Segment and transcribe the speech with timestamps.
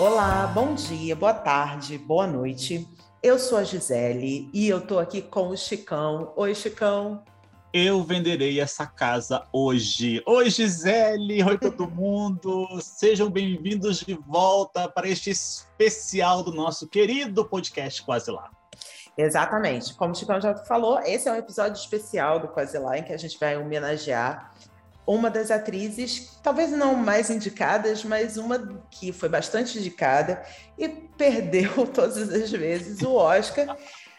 [0.00, 2.88] Olá, bom dia, boa tarde, boa noite.
[3.22, 6.32] Eu sou a Gisele e eu tô aqui com o Chicão.
[6.36, 7.22] Oi, Chicão.
[7.70, 10.22] Eu venderei essa casa hoje.
[10.24, 11.44] Oi, Gisele!
[11.44, 12.66] Oi, todo mundo!
[12.80, 18.48] Sejam bem-vindos de volta para este especial do nosso querido podcast Quase Lá.
[19.18, 19.92] Exatamente.
[19.92, 23.12] Como o Chicão já falou, esse é um episódio especial do Quase Lá em que
[23.12, 24.50] a gente vai homenagear
[25.06, 30.42] uma das atrizes, talvez não mais indicadas, mas uma que foi bastante indicada
[30.78, 33.76] e perdeu todas as vezes o Oscar,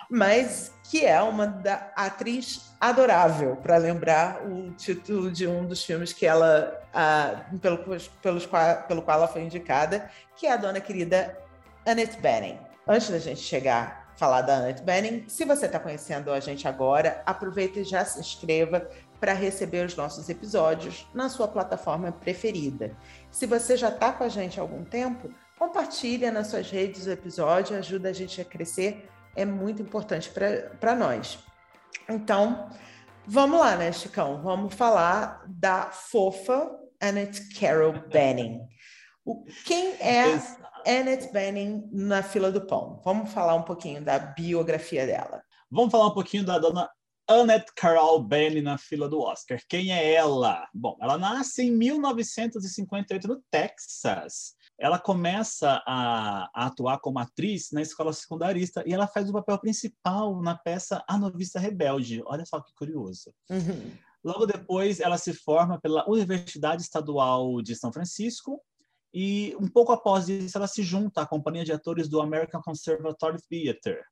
[0.10, 6.12] mas que é uma da atriz adorável, para lembrar o título de um dos filmes
[6.12, 6.82] que ela,
[7.62, 7.78] pelo,
[8.22, 8.46] pelos,
[8.88, 11.38] pelo qual ela foi indicada, que é a dona querida
[11.86, 12.60] Annette Bening.
[12.86, 17.24] Antes da gente chegar falar da Annette Bening, se você está conhecendo a gente agora,
[17.26, 18.88] aproveita e já se inscreva
[19.22, 22.98] para receber os nossos episódios na sua plataforma preferida.
[23.30, 27.12] Se você já está com a gente há algum tempo, compartilha nas suas redes o
[27.12, 30.32] episódio, ajuda a gente a crescer, é muito importante
[30.80, 31.38] para nós.
[32.10, 32.68] Então,
[33.28, 34.42] vamos lá, né, Chicão?
[34.42, 38.60] Vamos falar da fofa Annette Carol Benning.
[39.24, 40.24] O, quem é
[40.84, 43.00] Annette Benning na fila do pão?
[43.06, 45.44] Vamos falar um pouquinho da biografia dela.
[45.70, 46.90] Vamos falar um pouquinho da dona
[47.40, 49.60] Annette Carol Benny na fila do Oscar.
[49.70, 50.68] Quem é ela?
[50.74, 54.54] Bom, ela nasce em 1958 no Texas.
[54.78, 59.58] Ela começa a, a, atuar como atriz na escola secundarista e ela faz o papel
[59.60, 62.22] principal na peça A Novista Rebelde.
[62.26, 63.34] Olha só que curioso.
[63.50, 63.92] Uhum.
[64.24, 68.62] Logo depois, ela se forma pela Universidade Estadual de São Francisco
[69.14, 73.40] e um pouco após isso, ela se junta à companhia de atores do American Conservatory
[73.50, 74.04] Theater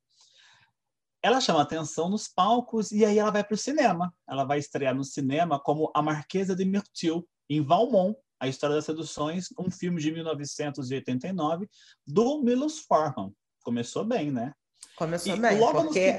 [1.22, 4.14] ela chama atenção nos palcos e aí ela vai para o cinema.
[4.28, 8.86] Ela vai estrear no cinema como A Marquesa de Myrtil, em Valmont, A História das
[8.86, 11.68] Seduções, um filme de 1989
[12.08, 13.34] do Milos Forman.
[13.64, 14.54] Começou bem, né?
[14.96, 16.16] Começou e bem, porque...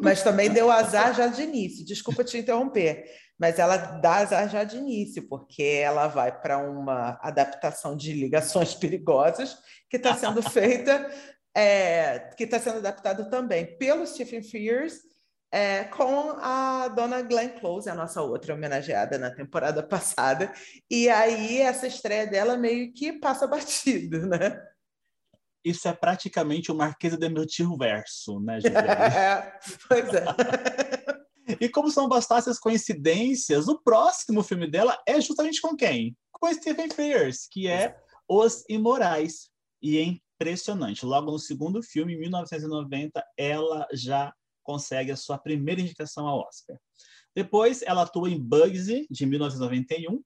[0.00, 1.84] mas também deu azar já de início.
[1.84, 3.04] Desculpa te interromper,
[3.38, 8.74] mas ela dá azar já de início, porque ela vai para uma adaptação de Ligações
[8.74, 9.56] Perigosas
[9.90, 11.10] que está sendo feita
[11.54, 15.00] é, que está sendo adaptado também pelo Stephen Frears,
[15.52, 20.52] é, com a dona Glenn Close, a nossa outra homenageada na temporada passada.
[20.90, 24.60] E aí essa estreia dela meio que passa batido, né?
[25.64, 28.88] Isso é praticamente o Marquesa de Meltil verso, né, Gisele?
[28.88, 30.24] É, pois é.
[31.60, 36.16] e como são bastantes as coincidências, o próximo filme dela é justamente com quem?
[36.32, 37.96] Com Stephen Frears, que é
[38.26, 39.50] Os Imorais.
[39.80, 41.06] E em impressionante.
[41.06, 46.76] Logo no segundo filme, em 1990, ela já consegue a sua primeira indicação ao Oscar.
[47.34, 50.22] Depois, ela atua em Bugsy, de 1991,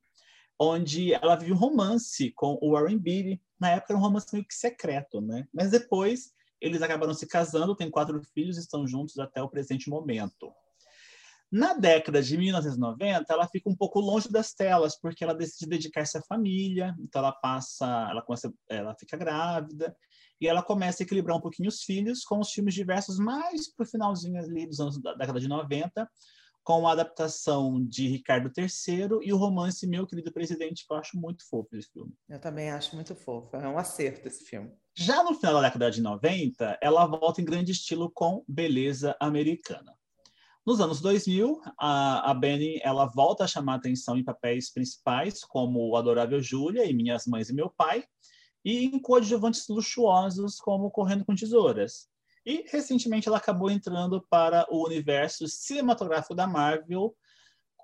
[0.59, 3.41] onde ela vive um romance com o Warren Beatty.
[3.61, 5.47] Na época era um romance meio que secreto, né?
[5.53, 10.53] Mas depois eles acabaram se casando, têm quatro filhos, estão juntos até o presente momento.
[11.51, 16.19] Na década de 1990, ela fica um pouco longe das telas, porque ela decide dedicar-se
[16.19, 19.97] à família, então ela passa, ela, começa, ela fica grávida,
[20.41, 23.87] e ela começa a equilibrar um pouquinho os filhos com os filmes diversos mais pro
[23.87, 26.09] finalzinho ali dos anos da década de 90,
[26.65, 31.17] com a adaptação de Ricardo III e o romance Meu Querido Presidente, que eu acho
[31.17, 32.13] muito fofo esse filme.
[32.29, 34.73] Eu também acho muito fofo, é um acerto esse filme.
[34.97, 39.95] Já no final da década de 90, ela volta em grande estilo com Beleza Americana.
[40.67, 45.89] Nos anos 2000, a, a Benny ela volta a chamar atenção em papéis principais, como
[45.89, 48.03] O Adorável Júlia e Minhas Mães e Meu Pai,
[48.65, 52.09] e em coadjuvantes luxuosos, como Correndo com Tesouras.
[52.45, 57.15] E, recentemente, ela acabou entrando para o universo cinematográfico da Marvel,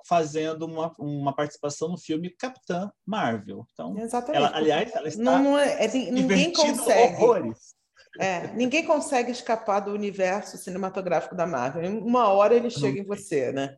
[0.05, 3.65] fazendo uma, uma participação no filme Capitã Marvel.
[3.73, 4.37] Então, Exatamente.
[4.39, 7.15] Ela, aliás, ela está não, não é, é, ninguém consegue.
[7.15, 7.77] Horrores.
[8.19, 11.99] É, ninguém consegue escapar do universo cinematográfico da Marvel.
[11.99, 13.77] Uma hora ele chega em você, né?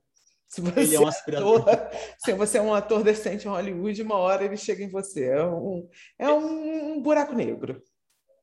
[0.49, 1.69] Se você, ele é um aspirador.
[1.69, 5.27] Ator, se você é um ator decente em Hollywood, uma hora ele chega em você.
[5.27, 5.89] É um,
[6.19, 7.83] é um buraco negro.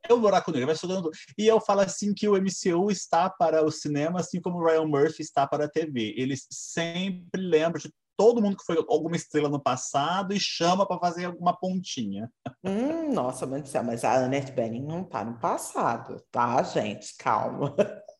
[0.09, 1.11] É um buraco negro, vai chegando.
[1.37, 4.85] E eu falo assim que o MCU está para o cinema, assim como o Ryan
[4.85, 6.13] Murphy está para a TV.
[6.17, 10.99] Eles sempre lembram de todo mundo que foi alguma estrela no passado e chama para
[10.99, 12.31] fazer alguma pontinha.
[12.63, 17.15] Hum, nossa, mas a Annette Bening não está no passado, tá, gente?
[17.17, 17.75] Calma.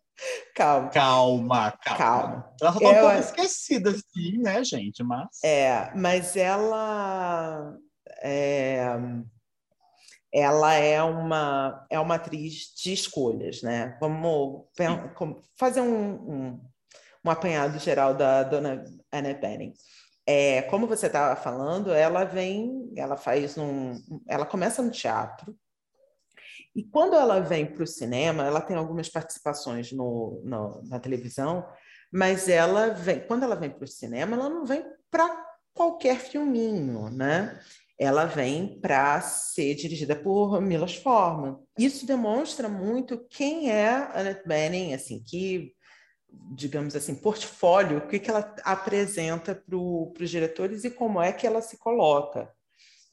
[0.56, 0.90] Calma.
[0.90, 1.98] Calma, calma.
[1.98, 2.56] calma.
[2.62, 5.04] Ela só tá um pouco esquecida, sim, né, gente?
[5.04, 5.44] Mas.
[5.44, 7.76] É, mas ela.
[8.22, 8.86] É,
[10.34, 13.98] ela é uma, é uma atriz de escolhas, né?
[14.00, 14.66] Vamos
[15.58, 16.62] fazer um, um,
[17.24, 19.74] um apanhado geral da dona Anna Benning.
[20.26, 23.96] É, como você estava falando, ela vem, ela faz um.
[24.28, 25.56] Ela começa no teatro,
[26.76, 31.68] E quando ela vem para o cinema, ela tem algumas participações no, no, na televisão,
[32.12, 37.10] mas ela vem, quando ela vem para o cinema, ela não vem para qualquer filminho,
[37.10, 37.60] né?
[38.00, 41.58] Ela vem para ser dirigida por Milos Forman.
[41.78, 45.74] Isso demonstra muito quem é Annette Bening, assim, que
[46.32, 51.46] digamos assim, portfólio, o que, que ela apresenta para os diretores e como é que
[51.46, 52.52] ela se coloca.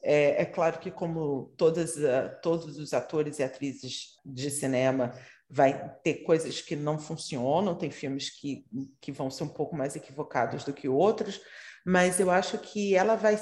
[0.01, 5.13] É, é claro que, como todas, uh, todos os atores e atrizes de cinema,
[5.49, 8.65] vai ter coisas que não funcionam, tem filmes que,
[9.01, 11.41] que vão ser um pouco mais equivocados do que outros,
[11.85, 13.39] mas eu acho que ela vai,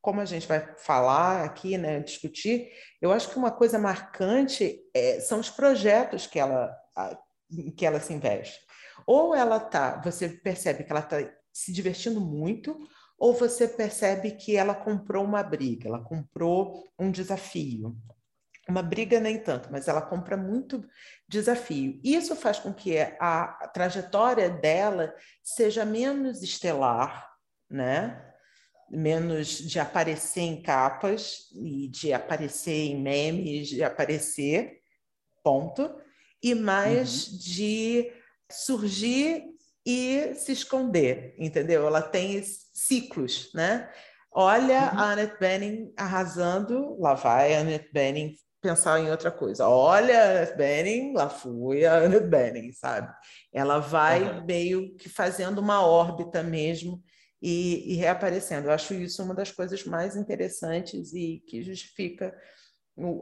[0.00, 2.70] como a gente vai falar aqui, né, discutir,
[3.02, 6.74] eu acho que uma coisa marcante é, são os projetos que ela,
[7.76, 8.69] que ela se investe.
[9.12, 11.16] Ou ela tá, você percebe que ela está
[11.52, 12.78] se divertindo muito,
[13.18, 17.98] ou você percebe que ela comprou uma briga, ela comprou um desafio.
[18.68, 20.88] Uma briga nem tanto, mas ela compra muito
[21.26, 22.00] desafio.
[22.04, 25.12] Isso faz com que a, trajetória dela
[25.42, 27.28] seja menos estelar,
[27.68, 28.32] né?
[28.88, 34.82] menos de aparecer em capas e de aparecer em memes, de aparecer,
[35.42, 36.00] ponto,
[36.40, 37.38] e mais uhum.
[37.38, 38.19] de
[38.50, 39.44] surgir
[39.84, 41.86] e se esconder, entendeu?
[41.86, 42.42] Ela tem
[42.72, 43.90] ciclos, né?
[44.32, 44.98] Olha uhum.
[44.98, 49.66] a Annette Bening arrasando, lá vai a Annette Bening pensar em outra coisa.
[49.68, 53.12] Olha a Annette Bening, lá fui a Annette Bening, sabe?
[53.52, 54.44] Ela vai uhum.
[54.44, 57.02] meio que fazendo uma órbita mesmo
[57.42, 58.68] e, e, reaparecendo.
[58.68, 62.36] Eu acho isso uma das coisas mais interessantes e que justifica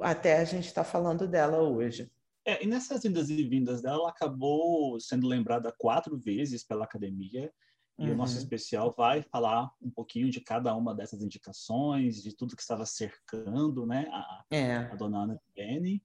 [0.02, 2.10] até a gente estar tá falando dela hoje.
[2.48, 7.52] É, e nessas indas e vindas dela, ela acabou sendo lembrada quatro vezes pela academia.
[7.98, 8.12] E uhum.
[8.12, 8.38] o nosso uhum.
[8.38, 13.84] especial vai falar um pouquinho de cada uma dessas indicações, de tudo que estava cercando
[13.84, 14.76] né, a, é.
[14.76, 16.02] a dona Ana Penny.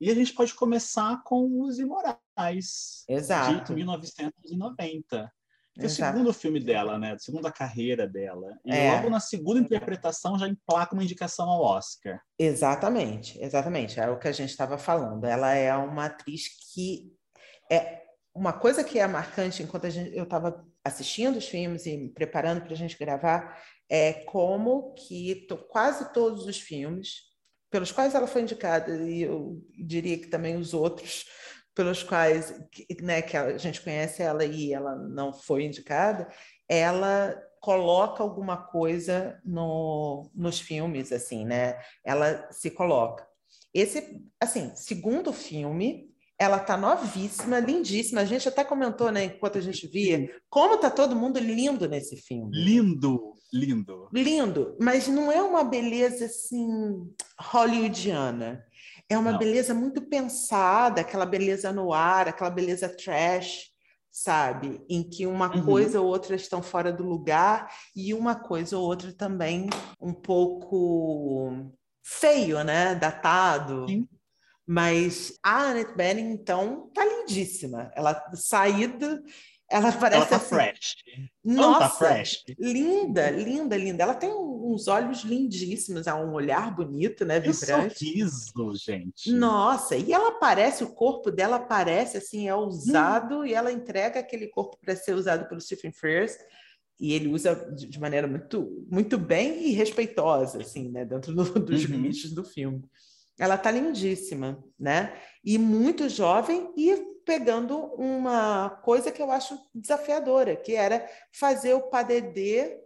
[0.00, 3.72] E a gente pode começar com Os Imorais, Exato.
[3.72, 5.32] de 1990.
[5.78, 7.12] É o segundo filme dela, né?
[7.12, 8.56] A segunda carreira dela.
[8.64, 8.92] E é.
[8.92, 12.20] logo na segunda interpretação já emplaca uma indicação ao Oscar.
[12.38, 13.98] Exatamente, exatamente.
[13.98, 15.24] É o que a gente estava falando.
[15.24, 17.12] Ela é uma atriz que
[17.70, 18.02] é
[18.34, 22.62] uma coisa que é marcante enquanto gente, eu estava assistindo os filmes e me preparando
[22.62, 27.32] para a gente gravar é como que quase todos os filmes
[27.70, 31.26] pelos quais ela foi indicada e eu diria que também os outros
[31.74, 32.54] pelos quais
[33.00, 36.28] né, que a gente conhece ela e ela não foi indicada,
[36.68, 41.78] ela coloca alguma coisa no, nos filmes, assim, né?
[42.04, 43.26] Ela se coloca.
[43.72, 48.20] Esse, assim, segundo filme, ela tá novíssima, lindíssima.
[48.20, 52.16] A gente até comentou, né, enquanto a gente via, como tá todo mundo lindo nesse
[52.16, 52.50] filme.
[52.54, 54.08] Lindo, lindo.
[54.12, 56.68] Lindo, mas não é uma beleza assim
[57.38, 58.64] hollywoodiana.
[59.08, 59.38] É uma Não.
[59.38, 63.66] beleza muito pensada, aquela beleza no ar, aquela beleza trash,
[64.10, 64.82] sabe?
[64.88, 65.64] Em que uma uhum.
[65.64, 69.68] coisa ou outra estão fora do lugar e uma coisa ou outra também
[70.00, 71.70] um pouco
[72.02, 72.94] feio, né?
[72.94, 73.86] Datado.
[73.88, 74.08] Sim.
[74.66, 77.92] Mas a Annette Bening, então, tá lindíssima.
[77.94, 79.22] Ela saída
[79.70, 80.94] ela parece ela tá assim, fresh.
[81.42, 82.44] Nossa, tá fresh.
[82.58, 84.02] linda, linda, linda.
[84.02, 87.94] Ela tem uns olhos lindíssimos, é um olhar bonito, né, vibrante.
[87.94, 89.32] Que sorriso, gente.
[89.32, 93.46] Nossa, e ela parece, o corpo dela parece assim, é usado hum.
[93.46, 96.36] e ela entrega aquele corpo para ser usado pelo Stephen Frears
[97.00, 101.84] e ele usa de maneira muito, muito bem e respeitosa, assim, né, dentro do, dos
[101.84, 101.90] uhum.
[101.90, 102.82] limites do filme.
[103.38, 105.12] Ela tá lindíssima, né?
[105.44, 111.82] E muito jovem e pegando uma coisa que eu acho desafiadora, que era fazer o
[111.82, 112.78] PADD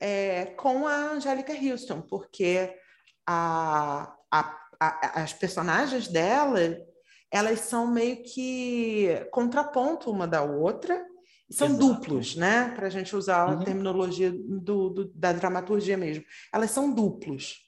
[0.00, 2.74] é, com a Angélica Houston, porque
[3.26, 6.78] a, a, a, as personagens dela
[7.30, 11.04] elas são meio que contraponto uma da outra,
[11.50, 11.86] são Exato.
[11.86, 12.72] duplos, né?
[12.74, 13.60] Para a gente usar uhum.
[13.60, 16.24] a terminologia do, do, da dramaturgia mesmo.
[16.52, 17.65] Elas são duplos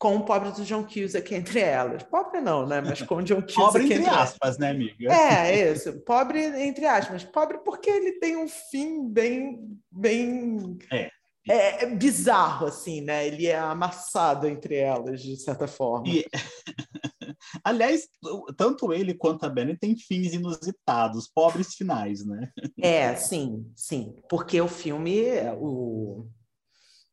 [0.00, 2.02] com o pobre do John Cusack entre elas.
[2.02, 2.80] Pobre não, né?
[2.80, 5.12] Mas com o John Cusack Pobre entre, entre aspas, né, amiga?
[5.12, 6.00] É, isso.
[6.00, 7.22] Pobre entre aspas.
[7.22, 9.78] Pobre porque ele tem um fim bem...
[9.92, 10.78] bem...
[10.90, 11.10] É.
[11.48, 13.26] É, é bizarro, assim, né?
[13.26, 16.08] Ele é amassado entre elas, de certa forma.
[16.08, 16.24] E...
[17.64, 18.08] Aliás,
[18.56, 22.50] tanto ele quanto a Benny têm fins inusitados, pobres finais, né?
[22.80, 24.14] É, sim, sim.
[24.30, 25.24] Porque o filme,
[25.58, 26.26] o...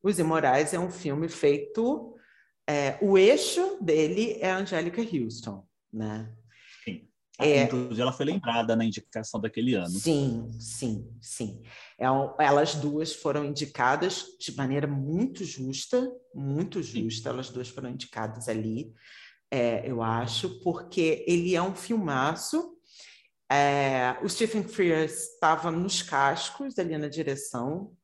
[0.01, 2.16] Os Imorais é um filme feito
[2.67, 6.29] é, o eixo dele é a Angélica Houston, né?
[6.83, 7.07] Sim.
[7.39, 9.89] É, Inclusive, ela foi lembrada na indicação daquele ano.
[9.89, 11.61] Sim, sim, sim.
[11.97, 12.05] É,
[12.39, 17.29] elas duas foram indicadas de maneira muito justa, muito justa.
[17.29, 17.35] Sim.
[17.35, 18.91] Elas duas foram indicadas ali.
[19.49, 22.75] É, eu acho, porque ele é um filmaço.
[23.49, 27.95] É, o Stephen Frears estava nos cascos ali na direção.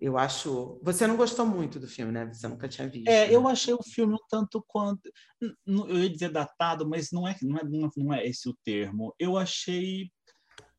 [0.00, 0.80] Eu acho.
[0.82, 2.26] Você não gostou muito do filme, né?
[2.26, 3.08] Você nunca tinha visto.
[3.08, 3.34] É, né?
[3.34, 5.10] eu achei o filme um tanto quanto.
[5.40, 9.14] Eu ia dizer datado, mas não é, não é, não é esse o termo.
[9.18, 10.10] Eu achei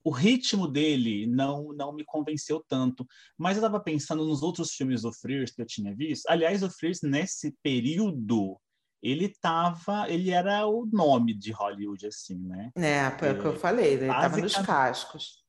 [0.03, 3.07] o ritmo dele não não me convenceu tanto.
[3.37, 6.27] Mas eu estava pensando nos outros filmes do Frears que eu tinha visto.
[6.27, 8.59] Aliás, o Frears, nesse período,
[9.01, 12.71] ele tava, ele era o nome de Hollywood, assim, né?
[12.75, 15.43] É, foi o que eu falei, ele estava nos cascos.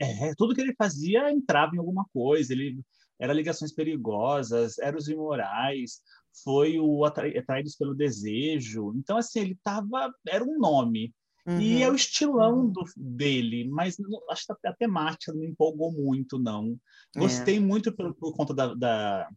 [0.00, 2.80] É, tudo que ele fazia entrava em alguma coisa, ele
[3.18, 6.00] era Ligações Perigosas, era Os Imorais,
[6.44, 8.94] foi o Atraídos pelo Desejo.
[8.96, 11.12] Então, assim, ele tava, era um nome.
[11.46, 11.60] Uhum.
[11.60, 12.70] E é o estilão uhum.
[12.70, 13.96] do, dele, mas
[14.30, 16.78] acho que a temática não me empolgou muito, não.
[17.16, 17.60] Gostei é.
[17.60, 19.28] muito por, por conta da, da,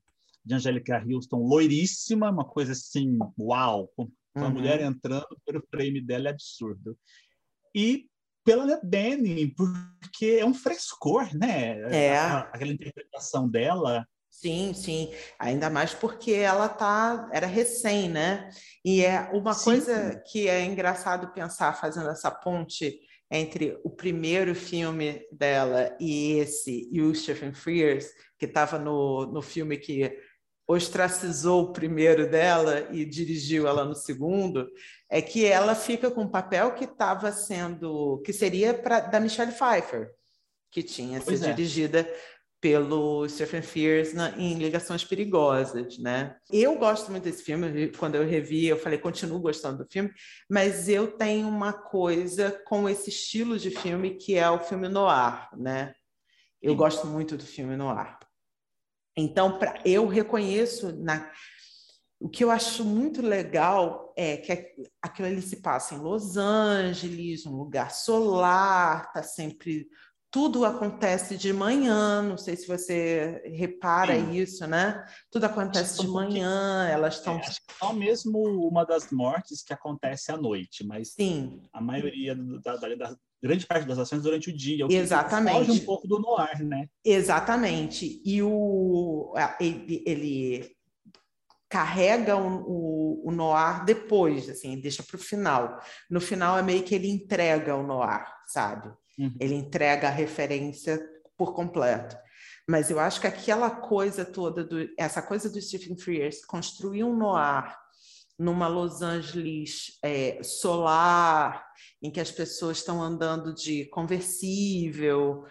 [0.43, 4.45] de Angélica Houston, loiríssima, uma coisa assim, uau, com uhum.
[4.45, 6.97] a mulher entrando pelo frame dela é absurdo.
[7.73, 8.09] E
[8.43, 11.79] pela Bening, porque é um frescor, né?
[11.91, 12.17] É.
[12.17, 15.13] Aquela interpretação dela Sim, sim.
[15.38, 18.50] Ainda mais porque ela tá, era recém, né?
[18.83, 19.65] E é uma sim.
[19.65, 22.98] coisa que é engraçado pensar fazendo essa ponte
[23.29, 28.07] entre o primeiro filme dela e esse, e o Stephen Frears,
[28.39, 30.12] que estava no, no filme que
[30.67, 34.67] ostracizou o primeiro dela e dirigiu ela no segundo,
[35.12, 39.51] é que ela fica com um papel que estava sendo, que seria pra, da Michelle
[39.51, 40.10] Pfeiffer,
[40.72, 41.51] que tinha sido é.
[41.51, 42.10] dirigida
[42.62, 46.38] pelo Stephen Frears na, em Ligações Perigosas, né?
[46.50, 50.13] Eu gosto muito desse filme, quando eu revi, eu falei, continuo gostando do filme,
[50.50, 55.50] mas eu tenho uma coisa com esse estilo de filme que é o filme noir,
[55.58, 55.94] né?
[56.62, 56.77] Eu Sim.
[56.77, 58.18] gosto muito do filme noir.
[59.18, 61.30] Então, pra, eu reconheço na
[62.22, 64.51] o que eu acho muito legal é que
[65.01, 69.88] aquilo ali se passa em Los Angeles, um lugar solar, tá sempre
[70.30, 74.32] tudo acontece de manhã, não sei se você repara Sim.
[74.32, 75.04] isso, né?
[75.30, 77.38] Tudo acontece de manhã, elas estão.
[77.38, 77.44] É,
[77.78, 81.62] só mesmo uma das mortes que acontece à noite, mas Sim.
[81.74, 84.88] a maioria da, da, da grande parte das ações durante o dia.
[84.88, 85.58] O Exatamente.
[85.58, 86.88] foge um pouco do noir, né?
[87.04, 88.22] Exatamente.
[88.24, 90.78] E o, ele, ele
[91.72, 95.80] carrega o, o, o, noir depois, assim, deixa para o final.
[96.10, 98.90] No final é meio que ele entrega o noir, sabe?
[99.18, 99.34] Uhum.
[99.40, 101.01] Ele entrega a referência
[101.38, 102.18] por completo.
[102.68, 107.16] Mas eu acho que aquela coisa toda, do, essa coisa do Stephen Frears, construir um
[107.16, 107.74] noir
[108.38, 111.66] numa Los Angeles é, solar,
[112.01, 115.46] em que as pessoas estão andando de conversível,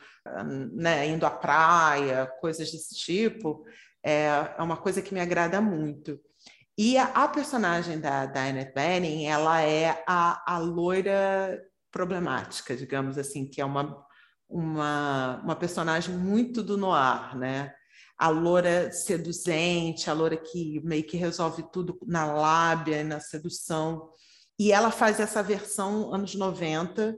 [0.73, 3.65] né, indo à praia, coisas desse tipo,
[4.03, 6.21] é, é uma coisa que me agrada muito.
[6.77, 13.47] E a, a personagem da, Annette Bening, ela é a, a loira problemática, digamos assim,
[13.47, 14.03] que é uma,
[14.49, 17.75] uma, uma personagem muito do noir, né?
[18.17, 24.11] A loura seduzente, a loura que meio que resolve tudo na lábia na sedução.
[24.59, 27.17] E ela faz essa versão anos 90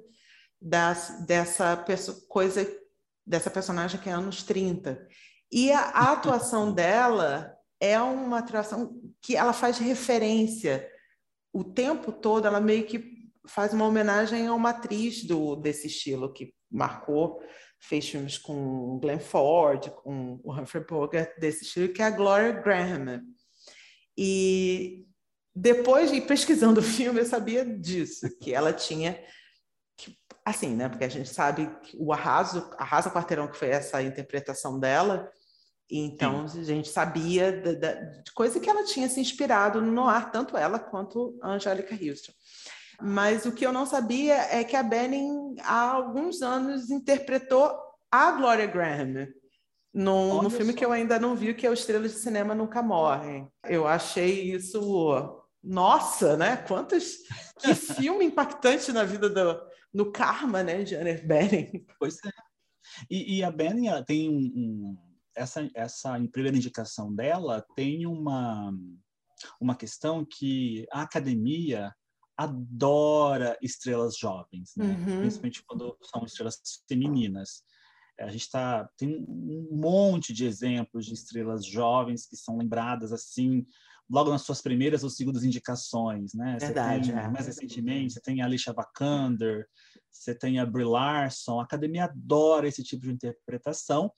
[0.61, 1.85] das, dessa
[2.29, 2.65] coisa,
[3.27, 5.07] dessa personagem que é anos 30.
[5.53, 10.89] E a, atuação dela é uma atuação que ela faz referência
[11.53, 16.33] o tempo todo, ela meio que faz uma homenagem a uma atriz do, desse estilo
[16.33, 17.43] que marcou,
[17.79, 22.53] fez filmes com Glenn Ford, com o Humphrey Bogart desse estilo, que é a Gloria
[22.53, 23.23] Graham.
[24.17, 25.07] E
[25.55, 29.23] depois de ir pesquisando o filme, eu sabia disso, que ela tinha
[30.45, 30.89] assim, né?
[30.89, 35.31] Porque a gente sabe que o Arraso, Arrasa Quarteirão, que foi essa interpretação dela,
[35.91, 36.61] então Sim.
[36.61, 40.57] a gente sabia da, da, de coisa que ela tinha se inspirado no noir, tanto
[40.57, 42.33] ela quanto a Angélica Houston.
[43.01, 47.77] Mas o que eu não sabia é que a Benning, há alguns anos, interpretou
[48.11, 49.29] a Gloria Graham
[49.93, 50.79] no, no filme só.
[50.79, 53.49] que eu ainda não vi, que é o Estrelas de Cinema Nunca Morrem.
[53.69, 55.45] Eu achei isso.
[55.63, 56.57] Nossa, né?
[56.69, 57.19] Quantos.
[57.59, 61.87] Que filme impactante na vida do no karma, né, de Annette Bening.
[61.99, 62.31] Pois é.
[63.11, 64.99] E, e a Bening tem um, um,
[65.37, 68.73] essa, essa primeira indicação dela tem uma,
[69.61, 71.93] uma questão que a academia
[72.37, 74.87] adora estrelas jovens, né?
[74.87, 75.21] uhum.
[75.21, 77.63] principalmente quando são estrelas femininas.
[78.19, 83.67] A gente tá, tem um monte de exemplos de estrelas jovens que são lembradas assim,
[84.09, 86.59] logo nas suas primeiras ou segundas indicações, né?
[86.61, 87.29] Verdade, tem, é.
[87.29, 89.67] Mais recentemente, você tem a Alicia Vikander,
[90.11, 94.13] você tem a Brie Larson, a academia adora esse tipo de interpretação.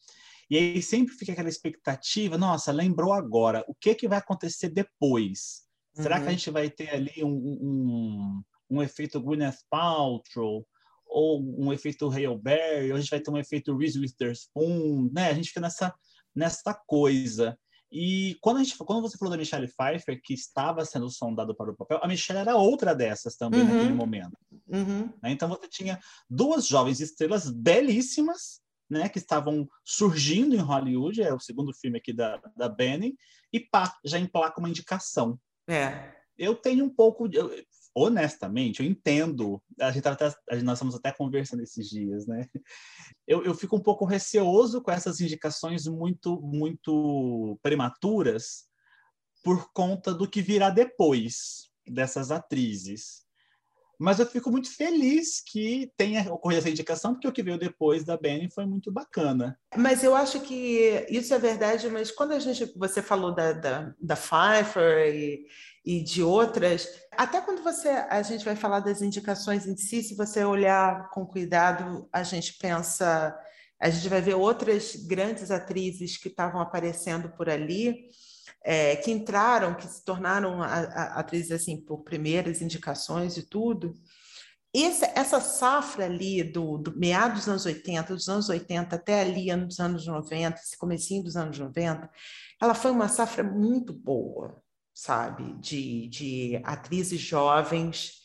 [0.50, 5.64] E aí sempre fica aquela expectativa, nossa, lembrou agora, o que que vai acontecer depois?
[5.94, 6.30] Será que a uhum.
[6.32, 10.66] gente vai ter ali um, um, um efeito Gwyneth Paltrow?
[11.06, 12.90] Ou um efeito Berry?
[12.90, 15.10] Ou a gente vai ter um efeito Reese Witherspoon?
[15.12, 15.30] Né?
[15.30, 15.94] A gente fica nessa,
[16.34, 17.56] nessa coisa.
[17.92, 21.70] E quando, a gente, quando você falou da Michelle Pfeiffer, que estava sendo sondada para
[21.70, 23.72] o papel, a Michelle era outra dessas também uhum.
[23.72, 24.36] naquele momento.
[24.66, 25.12] Uhum.
[25.22, 25.30] Né?
[25.30, 31.41] Então você tinha duas jovens estrelas belíssimas, né, que estavam surgindo em Hollywood, é o
[31.41, 33.17] segundo filme aqui da, da Benny,
[33.53, 35.38] e pá, já emplaca uma indicação.
[35.69, 36.12] É.
[36.37, 37.38] Eu tenho um pouco, de,
[37.95, 42.47] honestamente, eu entendo, a gente até, a gente, nós estamos até conversando esses dias, né?
[43.26, 48.64] Eu, eu fico um pouco receoso com essas indicações muito, muito prematuras
[49.43, 53.24] por conta do que virá depois dessas atrizes.
[53.98, 58.04] Mas eu fico muito feliz que tenha ocorrido essa indicação, porque o que veio depois
[58.04, 59.58] da Benny foi muito bacana.
[59.76, 63.94] Mas eu acho que isso é verdade, mas quando a gente, você falou da, da,
[64.00, 65.46] da Pfeiffer e,
[65.84, 70.14] e de outras, até quando você a gente vai falar das indicações em si, se
[70.14, 73.36] você olhar com cuidado, a gente pensa,
[73.80, 78.08] a gente vai ver outras grandes atrizes que estavam aparecendo por ali
[78.64, 83.94] é, que entraram, que se tornaram a, a, atrizes assim por primeiras indicações e tudo.
[84.73, 89.54] Esse, essa safra ali do, do meados dos anos 80, dos anos 80 até ali
[89.54, 92.11] nos anos 90, esse comecinho dos anos 90,
[92.61, 94.61] ela foi uma safra muito boa,
[94.92, 95.54] sabe?
[95.61, 98.25] De, de atrizes jovens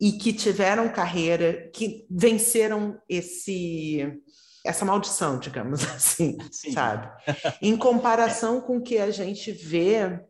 [0.00, 4.20] e que tiveram carreira, que venceram esse
[4.64, 6.72] essa maldição, digamos assim, Sim.
[6.72, 7.08] sabe?
[7.60, 10.20] Em comparação com o que a gente vê,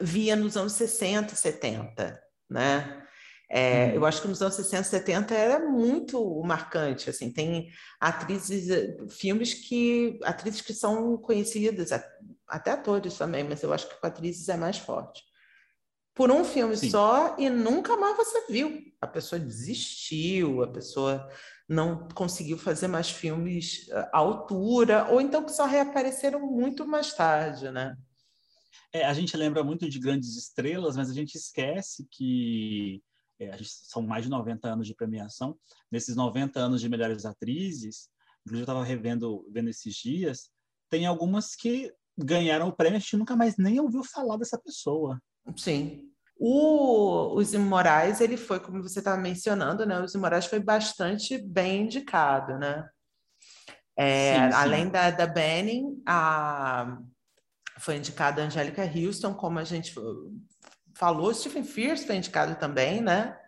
[0.00, 2.98] via nos anos 60, 70, né?
[3.48, 3.96] É, hum.
[3.96, 7.68] Eu acho que nos anos 60, 70 era muito marcante, assim, tem
[8.00, 8.66] atrizes,
[9.10, 11.90] filmes que, atrizes que são conhecidas,
[12.48, 15.22] até atores também, mas eu acho que com atrizes é mais forte.
[16.14, 16.90] Por um filme Sim.
[16.90, 18.80] só e nunca mais você viu.
[19.00, 21.28] A pessoa desistiu, a pessoa
[21.68, 27.14] não conseguiu fazer mais filmes eh, à altura, ou então que só reapareceram muito mais
[27.14, 27.96] tarde, né?
[28.92, 33.02] É, a gente lembra muito de grandes estrelas, mas a gente esquece que
[33.40, 35.56] é, são mais de 90 anos de premiação.
[35.90, 38.08] Nesses 90 anos de melhores atrizes,
[38.40, 40.50] inclusive eu estava revendo vendo esses dias,
[40.90, 45.20] tem algumas que ganharam o prêmio, a gente nunca mais nem ouviu falar dessa pessoa.
[45.56, 46.11] Sim.
[46.36, 50.00] O, os Imorais, ele foi, como você estava mencionando, né?
[50.00, 52.88] Os Imorais foi bastante bem indicado, né?
[53.96, 54.56] É, sim, sim.
[54.56, 56.98] Além da, da Benning, a,
[57.78, 59.94] foi indicada a Angélica Houston, como a gente
[60.94, 63.38] falou, Stephen Fierce foi indicado também, né?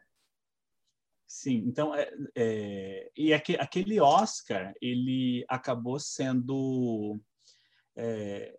[1.27, 7.21] Sim, então, é, é, e aquele Oscar, ele acabou sendo
[7.97, 8.57] é,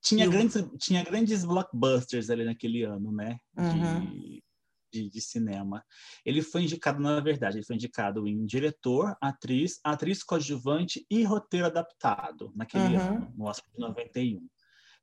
[0.00, 3.38] tinha, grandes, tinha grandes blockbusters ali naquele ano, né?
[3.56, 4.00] Uhum.
[4.00, 4.44] De,
[4.92, 5.84] de, de, cinema.
[6.24, 11.66] Ele foi indicado, na verdade, ele foi indicado em diretor, atriz, atriz coadjuvante e roteiro
[11.66, 13.16] adaptado naquele uhum.
[13.16, 14.46] ano, no Oscar de 91.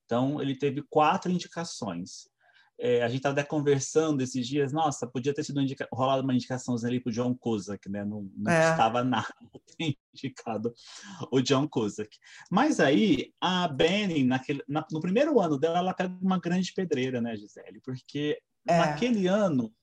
[0.05, 2.27] Então, ele teve quatro indicações.
[2.79, 5.87] É, a gente estava conversando esses dias, nossa, podia ter sido indica...
[5.91, 8.03] rolado uma indicação ali para o John Cusack, né?
[8.03, 8.71] Não, não é.
[8.71, 9.33] estava nada
[10.13, 10.73] indicado
[11.31, 12.17] o John Cusack.
[12.49, 17.21] Mas aí, a Benny, naquele, na, no primeiro ano dela, ela pega uma grande pedreira,
[17.21, 17.79] né, Gisele?
[17.81, 18.77] Porque é.
[18.77, 19.73] naquele ano,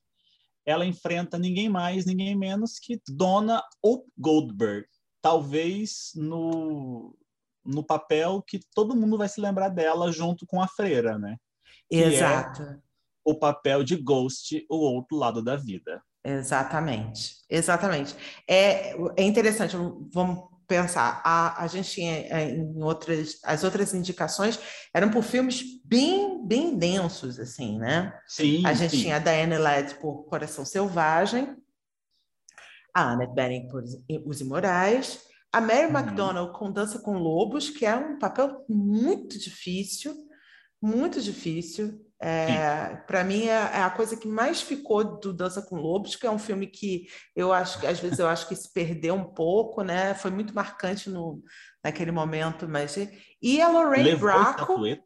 [0.67, 4.87] ela enfrenta ninguém mais, ninguém menos que Donna Hope Goldberg.
[5.23, 7.17] Talvez no,
[7.65, 11.37] no papel que todo mundo vai se lembrar dela junto com a freira, né?
[11.93, 12.63] É Exato.
[12.63, 12.79] É
[13.25, 16.03] o papel de Ghost, o outro lado da vida.
[16.25, 18.15] Exatamente, exatamente.
[18.47, 19.77] É, é interessante,
[20.13, 24.59] vamos pensar, a, a gente tinha é, em outras, as outras indicações
[24.95, 28.17] eram por filmes bem, bem densos, assim, né?
[28.27, 29.03] Sim, A gente sim.
[29.03, 31.57] tinha a Diane Ladd por Coração Selvagem,
[32.95, 33.83] a Annette Bening por
[34.27, 35.21] Os Imorais,
[35.53, 35.99] a Mary uhum.
[35.99, 40.15] McDonnell com Dança com Lobos, que é um papel muito difícil,
[40.81, 42.05] muito difícil.
[42.23, 46.27] É, para mim é, é, a coisa que mais ficou do Dança com Lobos, que
[46.27, 49.25] é um filme que eu acho que às vezes eu acho que se perdeu um
[49.25, 50.13] pouco, né?
[50.13, 51.43] Foi muito marcante no,
[51.83, 52.99] naquele momento, mas
[53.41, 54.79] e a Lorraine Levou Bracco.
[54.83, 55.01] Né?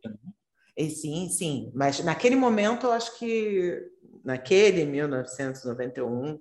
[0.76, 3.80] E, sim, sim, mas naquele momento eu acho que
[4.24, 6.40] naquele 1991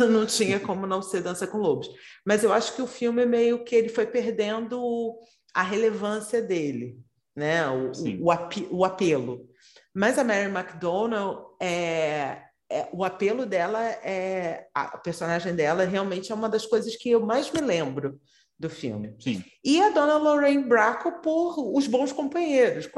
[0.08, 1.90] não tinha como não ser Dança com Lobos.
[2.24, 5.18] Mas eu acho que o filme meio que ele foi perdendo
[5.52, 6.98] a relevância dele,
[7.34, 7.68] né?
[7.68, 9.48] O, o, o, o apelo.
[9.92, 16.34] Mas a Mary McDonnell, é, é, o apelo dela, é a personagem dela realmente é
[16.34, 18.20] uma das coisas que eu mais me lembro
[18.58, 19.16] do filme.
[19.20, 19.44] Sim.
[19.62, 22.88] E a dona Lorraine Bracco por Os Bons Companheiros.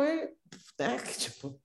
[0.78, 0.98] Né?
[1.18, 1.60] Tipo...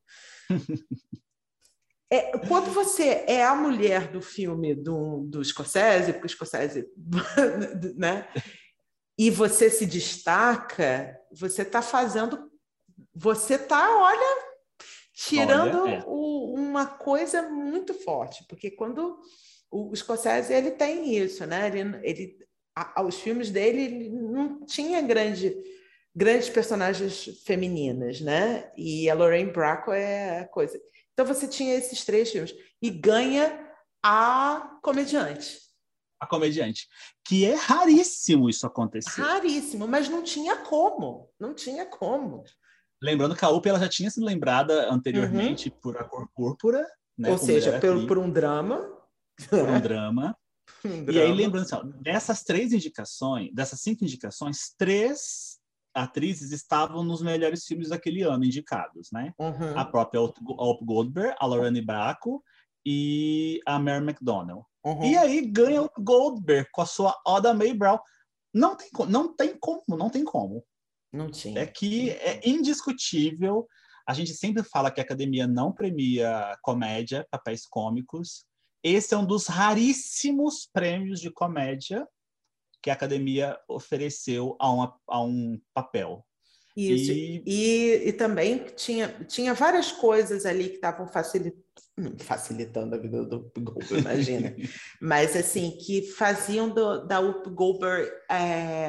[2.13, 6.85] É, quando você é a mulher do filme do, do Scorsese, porque o Scorsese,
[7.95, 8.27] né?
[9.17, 12.50] E você se destaca, você está fazendo,
[13.13, 14.43] você está, olha,
[15.13, 16.03] tirando olha, é.
[16.05, 19.19] o, uma coisa muito forte, porque quando
[19.69, 21.67] o Scorsese ele tem isso, né?
[21.67, 22.37] Ele, ele
[22.75, 25.55] a, os filmes dele ele não tinha grande
[26.13, 28.69] grandes personagens femininas, né?
[28.75, 30.79] E a Lorraine Bracco é a coisa.
[31.13, 33.71] Então você tinha esses três filmes e ganha
[34.03, 35.59] a comediante.
[36.19, 36.87] A comediante,
[37.25, 39.21] que é raríssimo isso acontecer.
[39.21, 42.43] Raríssimo, mas não tinha como, não tinha como.
[43.01, 45.75] Lembrando que a UP ela já tinha sido lembrada anteriormente uhum.
[45.81, 46.85] por A Cor Púrpura,
[47.17, 48.77] né, Ou seja, por, por um drama.
[49.49, 50.37] Por um drama.
[50.85, 55.59] um e aí, lembrando assim, dessas três indicações, dessas cinco indicações, três
[55.93, 59.33] atrizes estavam nos melhores filmes daquele ano indicados, né?
[59.37, 59.77] Uhum.
[59.77, 62.43] A própria Hope Goldberg, a Lorraine Bracco
[62.85, 64.65] e a Mary McDonnell.
[64.83, 65.03] Uhum.
[65.03, 67.99] E aí ganha o Goldberg com a sua Oda May Brown.
[68.53, 70.63] Não tem, não tem como, não tem como.
[71.11, 71.61] Não tinha.
[71.61, 73.67] É que é indiscutível.
[74.07, 78.45] A gente sempre fala que a academia não premia comédia, papéis cômicos.
[78.83, 82.07] Esse é um dos raríssimos prêmios de comédia
[82.81, 86.25] que a academia ofereceu a, uma, a um papel.
[86.75, 87.43] Isso, e...
[87.45, 91.61] E, e, também tinha, tinha várias coisas ali que estavam facilitando,
[92.19, 94.55] facilitando a vida do Goldberg, imagina,
[95.01, 98.87] mas assim, que faziam do, da Up Goldberg é,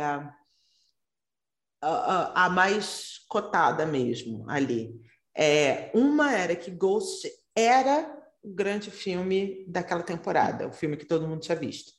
[1.83, 4.95] a, a, mais cotada mesmo ali.
[5.37, 11.27] É, uma era que Ghost era o grande filme daquela temporada, o filme que todo
[11.27, 11.93] mundo tinha visto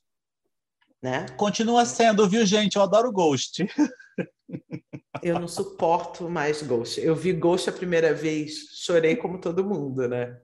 [1.04, 1.26] né?
[1.36, 2.78] Continua sendo, viu, gente?
[2.78, 3.68] Eu adoro Ghost.
[5.22, 7.00] Eu não suporto mais Ghost.
[7.00, 10.38] Eu vi Ghost a primeira vez, chorei como todo mundo, né?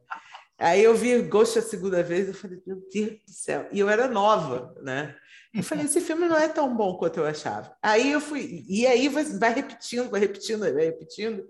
[0.58, 3.67] Aí eu vi Ghost a segunda vez, eu falei, meu Deus do céu.
[3.73, 5.17] E eu era nova, né?
[5.53, 7.75] Eu falei, esse filme não é tão bom quanto eu achava.
[7.81, 11.43] Aí eu fui, e aí vai repetindo, vai repetindo, vai repetindo.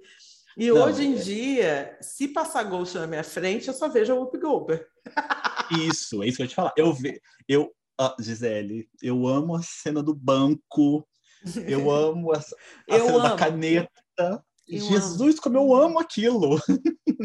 [0.57, 1.17] E não, hoje em é...
[1.17, 4.85] dia, se passar Ghost na minha frente, eu só vejo o Whoopi Goldberg.
[5.71, 6.73] Isso, é isso que eu ia te falar.
[6.77, 7.21] Eu, ve...
[7.47, 11.05] eu ah, Gisele, eu amo a cena do banco,
[11.67, 13.21] eu amo a, a cena amo.
[13.21, 14.43] da caneta.
[14.67, 15.41] Eu Jesus, amo.
[15.41, 16.59] como eu amo aquilo!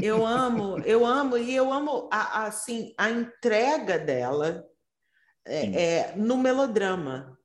[0.03, 4.65] Eu amo, eu amo, e eu amo a, a assim, a entrega dela
[5.45, 7.39] é, é, no melodrama.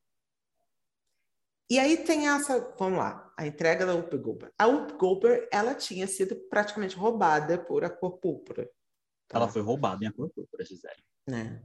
[1.69, 4.53] E aí tem essa, vamos lá, a entrega da Up Goldberg.
[4.57, 8.69] A Up Goldberg, ela tinha sido praticamente roubada por a cor púrpura.
[9.27, 9.37] Tá?
[9.37, 11.03] Ela foi roubada em a cor púrpura, Gisele.
[11.27, 11.61] Né?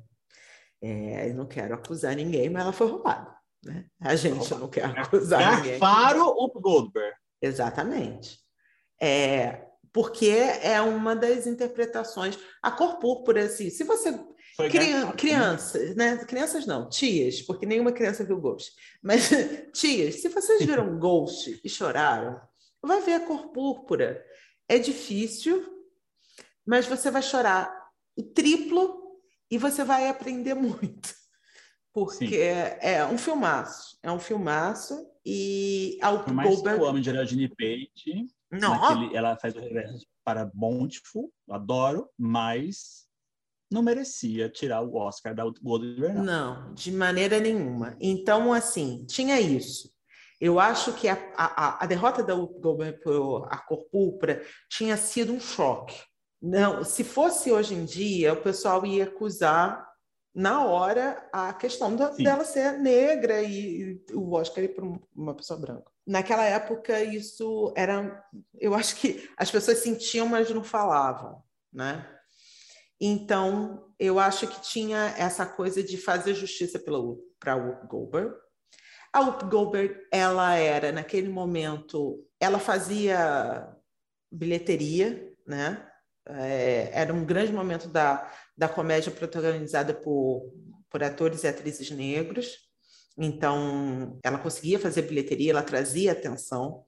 [0.82, 3.34] É, eu não quero acusar ninguém, mas ela foi roubada.
[3.64, 3.86] Né?
[4.00, 5.78] A gente não quer acusar é ninguém.
[5.78, 7.16] Faro ou Goldberg?
[7.40, 8.38] Exatamente.
[9.00, 12.38] É, porque é uma das interpretações.
[12.62, 14.12] A cor púrpura, assim, se você.
[14.56, 16.16] Crian crianças, né?
[16.24, 18.72] Crianças não, tias, porque nenhuma criança viu Ghost.
[19.02, 19.28] Mas
[19.74, 22.40] tias, se vocês viram Ghost e choraram,
[22.80, 24.24] vai ver a cor púrpura.
[24.68, 25.64] É difícil,
[26.64, 27.72] mas você vai chorar
[28.16, 29.18] o triplo
[29.50, 31.14] e você vai aprender muito.
[31.92, 36.78] Porque é, é, um filmaço, é um filmaço e Por mais Goldberg...
[36.78, 38.80] que eu amo Geraldine Page, não.
[38.80, 43.03] Naquele, ela faz o reverso para Bountiful, adoro, mas
[43.74, 46.14] não merecia tirar o Oscar da Goldberg.
[46.14, 46.24] Não.
[46.24, 47.96] não, de maneira nenhuma.
[48.00, 49.92] Então, assim, tinha isso.
[50.40, 55.94] Eu acho que a, a, a derrota da A Cor Púrpura tinha sido um choque
[56.46, 59.82] não, se fosse hoje em dia, o pessoal ia acusar
[60.34, 64.84] na hora a questão da, dela ser negra e, e o Oscar ir para
[65.16, 65.90] uma pessoa branca.
[66.06, 68.22] Naquela época, isso era.
[68.60, 72.06] Eu acho que as pessoas sentiam, mas não falavam, né?
[73.00, 78.34] Então, eu acho que tinha essa coisa de fazer justiça para Whoop Goldberg.
[79.12, 83.68] A Whoop Goldberg, ela era, naquele momento, ela fazia
[84.30, 85.88] bilheteria, né?
[86.26, 90.50] É, era um grande momento da, da comédia protagonizada por,
[90.90, 92.56] por atores e atrizes negros.
[93.16, 96.84] Então, ela conseguia fazer bilheteria, ela trazia atenção.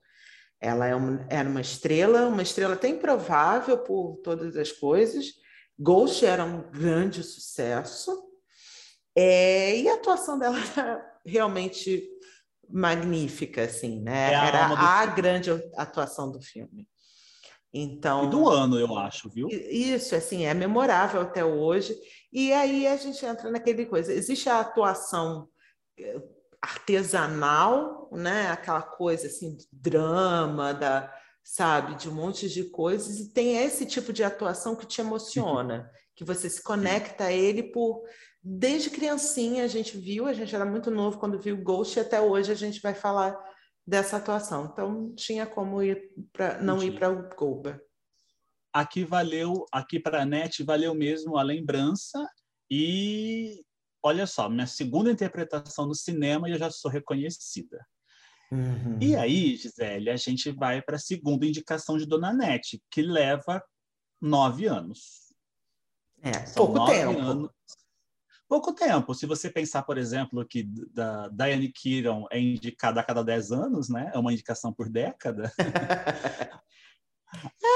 [0.59, 5.27] Ela é uma, era uma estrela, uma estrela até improvável por todas as coisas.
[5.79, 8.25] Ghost era um grande sucesso.
[9.15, 12.07] É, e a atuação dela era realmente
[12.69, 14.31] magnífica, assim, né?
[14.31, 16.87] É a era a grande atuação do filme.
[17.73, 19.47] Então, e do ano, eu acho, viu?
[19.49, 21.97] Isso, assim, é memorável até hoje.
[22.31, 24.13] E aí a gente entra naquele coisa.
[24.13, 25.47] Existe a atuação
[25.99, 26.21] eh,
[26.61, 28.49] artesanal, né?
[28.49, 31.13] Aquela coisa assim, drama, da
[31.47, 35.89] sabe, de um monte de coisas, e tem esse tipo de atuação que te emociona,
[36.13, 38.03] que você se conecta a ele por.
[38.43, 42.19] Desde criancinha a gente viu, a gente era muito novo quando viu Ghost, e até
[42.19, 43.33] hoje a gente vai falar
[43.85, 44.65] dessa atuação.
[44.65, 47.79] Então, tinha como ir pra, não ir para o Goldberg.
[48.73, 52.27] Aqui valeu, aqui para a NET valeu mesmo a lembrança
[52.69, 53.63] e
[54.03, 57.79] olha só, minha segunda interpretação no cinema e eu já sou reconhecida.
[58.51, 58.97] Uhum.
[59.01, 63.61] E aí, Gisele, a gente vai para a segunda indicação de Dona Nete, que leva
[64.21, 65.27] nove anos.
[66.21, 67.19] É, São pouco tempo.
[67.19, 67.51] Anos.
[68.47, 69.13] Pouco tempo.
[69.13, 73.89] Se você pensar, por exemplo, que da Diane Keaton é indicada a cada dez anos,
[73.89, 74.09] né?
[74.13, 75.51] É uma indicação por década.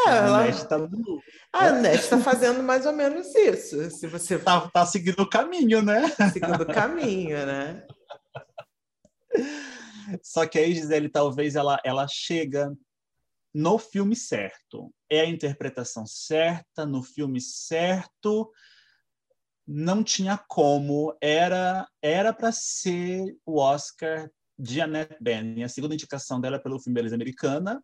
[0.07, 0.47] É, ela...
[0.47, 1.21] está no...
[1.51, 3.91] A NET está fazendo mais ou menos isso.
[3.91, 6.07] Se você tá, tá seguindo o caminho, né?
[6.31, 7.85] Seguindo o caminho, né?
[10.23, 12.75] Só que aí, Gisele, talvez ela, ela chega
[13.53, 14.93] no filme certo.
[15.09, 18.51] É a interpretação certa, no filme certo.
[19.67, 21.15] Não tinha como.
[21.21, 25.63] Era era para ser o Oscar de Annette Bening.
[25.63, 27.83] A segunda indicação dela é pelo filme Beleza Americana,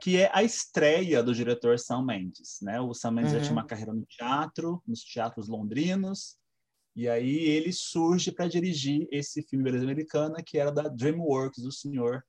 [0.00, 2.58] que é a estreia do diretor Sam Mendes.
[2.62, 2.80] Né?
[2.80, 3.38] O Sam Mendes uhum.
[3.38, 3.68] já tinha uma uhum.
[3.68, 6.37] carreira no teatro, nos teatros londrinos.
[6.98, 11.70] E aí ele surge para dirigir esse filme Beleza Americana, que era da DreamWorks, do
[11.70, 12.24] senhor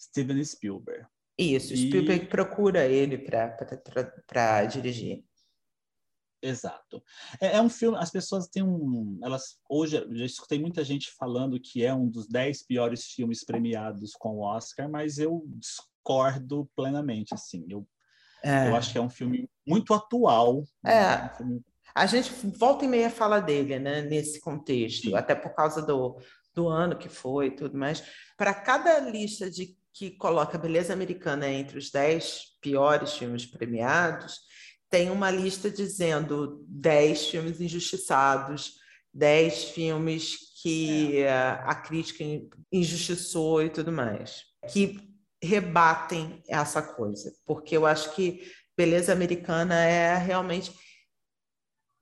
[0.00, 1.04] Steven Spielberg.
[1.36, 1.88] Isso, e...
[1.88, 5.24] Spielberg procura ele para dirigir.
[6.40, 7.02] Exato.
[7.40, 9.18] É, é, um filme, as pessoas têm um.
[9.24, 13.42] Elas, hoje, eu já escutei muita gente falando que é um dos dez piores filmes
[13.44, 17.66] premiados com o Oscar, mas eu discordo plenamente, assim.
[17.68, 17.84] Eu,
[18.44, 18.68] é.
[18.68, 20.62] eu acho que é um filme muito atual.
[20.86, 20.92] É.
[20.92, 21.24] Né?
[21.24, 25.14] Um filme a gente volta e meia fala dele, né, nesse contexto, Sim.
[25.14, 26.18] até por causa do,
[26.52, 28.02] do ano que foi e tudo mais.
[28.36, 34.40] Para cada lista de que coloca Beleza Americana entre os dez piores filmes premiados,
[34.90, 38.74] tem uma lista dizendo dez filmes injustiçados,
[39.12, 41.30] dez filmes que é.
[41.30, 42.24] a crítica
[42.72, 44.98] injustiçou e tudo mais, que
[45.40, 50.72] rebatem essa coisa, porque eu acho que Beleza Americana é realmente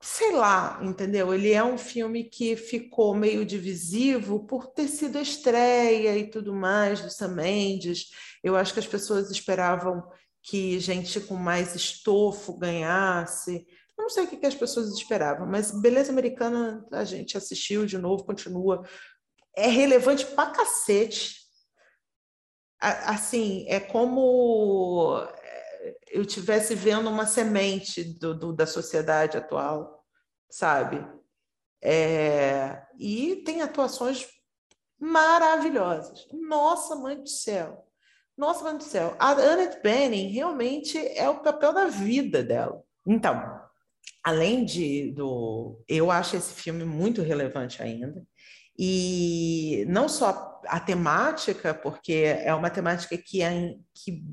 [0.03, 1.33] sei lá, entendeu?
[1.33, 6.53] Ele é um filme que ficou meio divisivo por ter sido a estreia e tudo
[6.53, 8.09] mais do Sam Mendes.
[8.43, 10.03] Eu acho que as pessoas esperavam
[10.41, 13.65] que gente com mais estofo ganhasse.
[13.97, 17.97] Eu não sei o que, as pessoas esperavam, mas Beleza Americana a gente assistiu de
[17.97, 18.83] novo, continua.
[19.55, 21.43] É relevante pra cacete.
[22.77, 25.25] Assim, é como
[26.11, 29.92] eu estivesse vendo uma semente do, do, da sociedade atual,
[30.53, 31.03] sabe?
[31.83, 34.27] É, e tem atuações
[34.99, 36.27] maravilhosas.
[36.31, 37.87] Nossa, mãe do céu!
[38.37, 39.15] Nossa, mãe do céu!
[39.17, 42.83] A Annette Bening realmente é o papel da vida dela.
[43.07, 43.35] Então,
[44.23, 48.23] além de do, eu acho esse filme muito relevante ainda.
[48.77, 54.23] E não só a temática, porque é uma temática que, é, que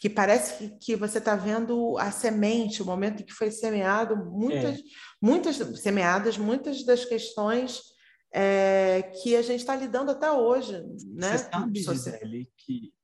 [0.00, 4.16] que parece que, que você está vendo a semente, o momento em que foi semeado,
[4.16, 4.82] muitas, é.
[5.20, 7.82] muitas semeadas, muitas das questões
[8.32, 10.72] é, que a gente está lidando até hoje.
[11.06, 11.36] Né?
[11.36, 12.94] Você sabe, Gisele, que,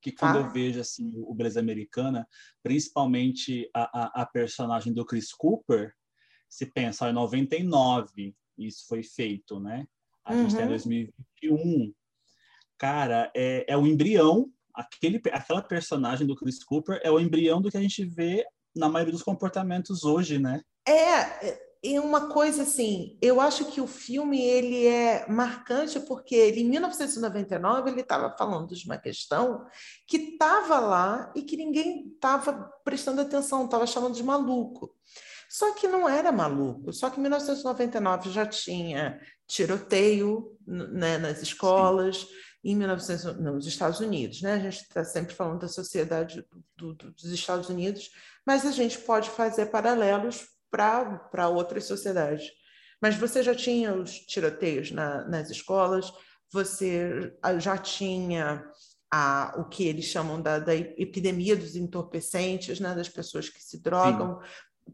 [0.00, 0.40] que quando ah.
[0.40, 2.26] eu vejo assim, o Beleza Americana,
[2.60, 5.94] principalmente a, a, a, personagem do Chris Cooper,
[6.48, 9.86] se pensa, em 99 isso foi feito, né?
[10.24, 11.54] A gente está em 2021.
[11.54, 11.94] Uhum.
[12.76, 17.70] Cara, é, é o embrião aquele, aquela personagem do Chris Cooper é o embrião do
[17.70, 20.62] que a gente vê na maioria dos comportamentos hoje, né?
[20.88, 26.60] É, e uma coisa assim, eu acho que o filme ele é marcante porque ele,
[26.60, 29.66] em 1999 ele estava falando de uma questão
[30.06, 34.94] que estava lá e que ninguém estava prestando atenção, estava chamando de maluco.
[35.50, 42.20] Só que não era maluco, só que em 1999 já tinha tiroteio né, nas escolas,
[42.20, 44.40] Sim em 1900, nos Estados Unidos.
[44.42, 44.54] Né?
[44.54, 46.44] A gente está sempre falando da sociedade
[46.76, 48.10] do, do, dos Estados Unidos,
[48.46, 52.50] mas a gente pode fazer paralelos para outras sociedades.
[53.00, 56.12] Mas você já tinha os tiroteios na, nas escolas,
[56.50, 58.64] você já tinha
[59.10, 62.94] a, o que eles chamam da, da epidemia dos entorpecentes, né?
[62.94, 64.38] das pessoas que se drogam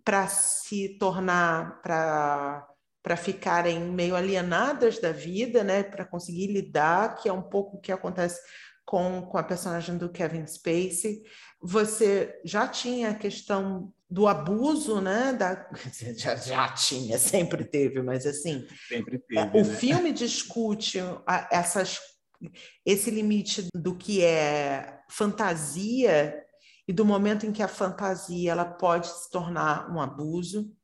[0.04, 2.66] para se tornar, para
[3.02, 7.80] para ficarem meio alienadas da vida, né, para conseguir lidar, que é um pouco o
[7.80, 8.40] que acontece
[8.84, 11.22] com, com a personagem do Kevin Spacey.
[11.60, 15.32] Você já tinha a questão do abuso, né?
[15.34, 15.68] Da...
[16.16, 18.66] Já, já tinha, sempre teve, mas assim.
[18.88, 19.58] Sempre teve.
[19.58, 19.74] O né?
[19.76, 20.98] filme discute
[21.50, 21.98] essas,
[22.84, 26.42] esse limite do que é fantasia
[26.86, 30.74] e do momento em que a fantasia ela pode se tornar um abuso,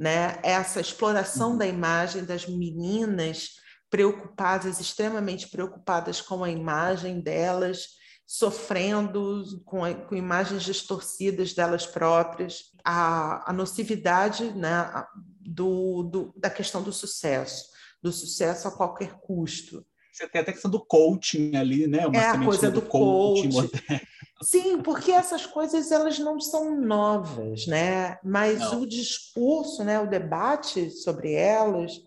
[0.00, 0.40] né?
[0.42, 3.50] Essa exploração da imagem das meninas
[3.90, 7.88] preocupadas, extremamente preocupadas com a imagem delas,
[8.26, 14.90] sofrendo com, com imagens distorcidas delas próprias, a, a nocividade né,
[15.38, 17.66] do, do, da questão do sucesso,
[18.02, 19.84] do sucesso a qualquer custo.
[20.10, 22.06] Você tem até a questão do coaching ali, né?
[22.06, 23.50] Uma é a coisa do, do coaching.
[23.50, 23.70] coaching.
[24.42, 28.18] Sim, porque essas coisas elas não são novas, né?
[28.24, 28.82] Mas não.
[28.82, 32.00] o discurso, né, o debate sobre elas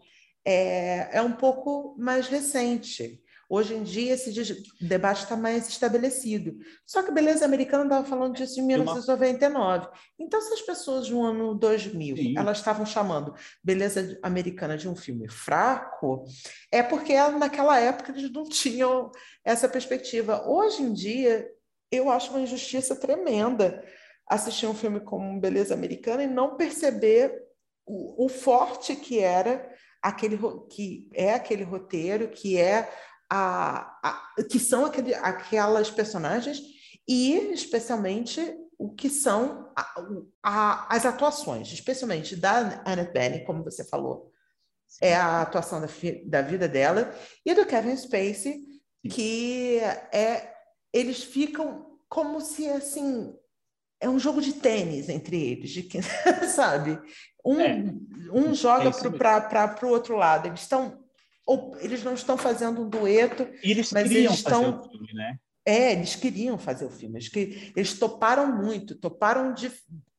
[0.44, 3.22] é, é um pouco mais recente.
[3.48, 6.58] Hoje em dia, esse debate está mais estabelecido.
[6.88, 9.90] Só que beleza americana estava falando disso em 1999.
[10.18, 12.34] Então, se as pessoas no ano 2000 Sim.
[12.36, 16.26] elas estavam chamando beleza americana de um filme fraco,
[16.72, 19.12] é porque naquela época eles não tinham
[19.46, 20.50] essa perspectiva.
[20.50, 21.48] Hoje em dia,
[21.94, 23.84] eu acho uma injustiça tremenda
[24.28, 27.44] assistir um filme como Beleza Americana e não perceber
[27.86, 29.70] o, o forte que era
[30.02, 32.92] aquele que é aquele roteiro, que é
[33.30, 36.62] a, a que são aquele, aquelas personagens
[37.08, 38.42] e especialmente
[38.78, 39.96] o que são a,
[40.42, 44.32] a, as atuações, especialmente da Annette Bening, como você falou,
[45.02, 45.88] é a atuação da,
[46.26, 47.14] da vida dela
[47.46, 48.62] e do Kevin Spacey,
[49.10, 49.80] que
[50.12, 50.53] é
[50.94, 53.34] eles ficam como se assim
[54.00, 56.00] é um jogo de tênis entre eles, de que,
[56.54, 57.00] sabe?
[57.44, 57.84] Um, é,
[58.32, 60.48] um joga é para o outro lado.
[60.48, 61.04] Eles estão
[61.46, 65.38] ou eles não estão fazendo um dueto, eles mas eles estão fazer o filme, né?
[65.66, 67.18] É, eles queriam fazer o filme.
[67.18, 69.72] Eles, que, eles toparam muito, toparam de,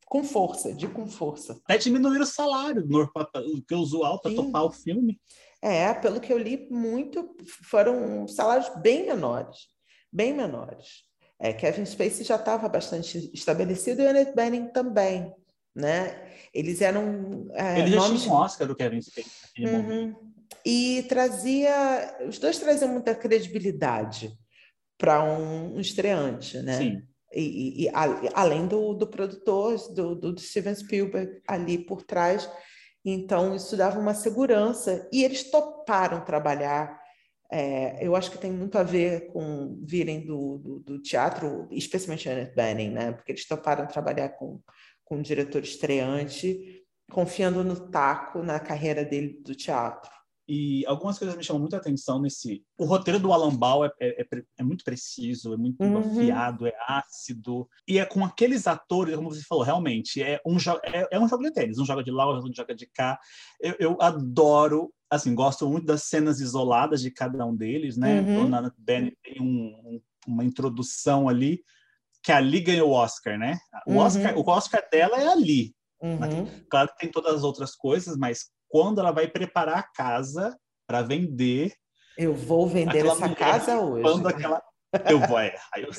[0.06, 1.60] com força, de com força.
[1.64, 2.87] Até diminuíram o salário,
[3.66, 5.20] que usou alto para topar o filme.
[5.62, 7.34] É, pelo que eu li, muito
[7.64, 9.68] foram salários bem menores,
[10.14, 11.03] bem menores.
[11.40, 15.35] É, Kevin Spacey já estava bastante estabelecido e Annette Bening também,
[15.74, 16.31] né?
[16.55, 18.22] Eles eram é, Ele já nomes...
[18.22, 19.83] tinha um Oscar do Kevin Spacey naquele uhum.
[19.83, 20.35] momento.
[20.64, 24.33] E trazia, os dois traziam muita credibilidade
[24.96, 26.79] para um, um, estreante, né?
[26.79, 27.03] Sim.
[27.33, 27.90] E, e, e
[28.33, 32.48] além do, do produtor, do, do Steven Spielberg ali por trás,
[33.05, 37.04] então isso dava uma segurança e eles toparam trabalhar
[37.50, 42.28] é, eu acho que tem muito a ver com virem do, do, do teatro, especialmente
[42.28, 43.12] Annette Bening, né?
[43.12, 44.61] Porque eles toparam trabalhar com,
[45.04, 50.11] com um diretor estreante, confiando no taco na carreira dele do teatro.
[50.46, 52.62] E algumas coisas me chamam muita atenção nesse.
[52.76, 54.26] O roteiro do Alan Ball é, é, é,
[54.59, 55.98] é muito preciso, é muito uhum.
[55.98, 57.66] afiado, é ácido.
[57.88, 61.44] E é com aqueles atores, como você falou, realmente, é um, é, é um jogo
[61.44, 61.78] de tênis.
[61.78, 63.18] Um joga de lá, outro joga de cá.
[63.59, 68.20] Eu, eu adoro assim, gosto muito das cenas isoladas de cada um deles, né?
[68.20, 68.48] Uhum.
[68.48, 71.62] Nana Bennett tem um, um, uma introdução ali
[72.22, 73.59] que a Ali ganhou o Oscar, né?
[73.87, 73.98] O, uhum.
[73.98, 75.74] Oscar, o Oscar dela é ali.
[76.00, 76.46] Uhum.
[76.70, 81.03] Claro que tem todas as outras coisas, mas quando ela vai preparar a casa para
[81.03, 81.74] vender.
[82.16, 84.27] Eu vou vender essa casa hoje.
[84.27, 84.62] Aquela...
[85.09, 85.38] Eu vou.
[85.38, 85.90] É, eu...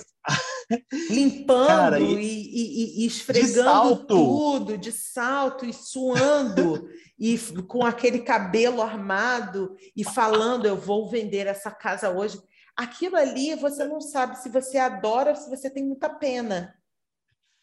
[1.10, 8.82] Limpando Cara, e, e, e, esfregando tudo, de salto e suando, e com aquele cabelo
[8.82, 12.39] armado e falando: Eu vou vender essa casa hoje.
[12.75, 16.75] Aquilo ali você não sabe se você adora ou se você tem muita pena.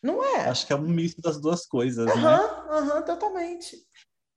[0.03, 0.49] Não é?
[0.49, 2.39] Acho que é um misto das duas coisas, uhum, né?
[2.71, 3.77] Uhum, totalmente.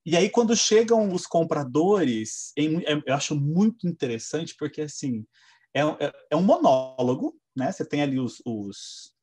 [0.05, 5.25] E aí, quando chegam os compradores, eu acho muito interessante, porque, assim,
[5.73, 7.71] é, é, é um monólogo, né?
[7.71, 9.13] Você tem ali os, os,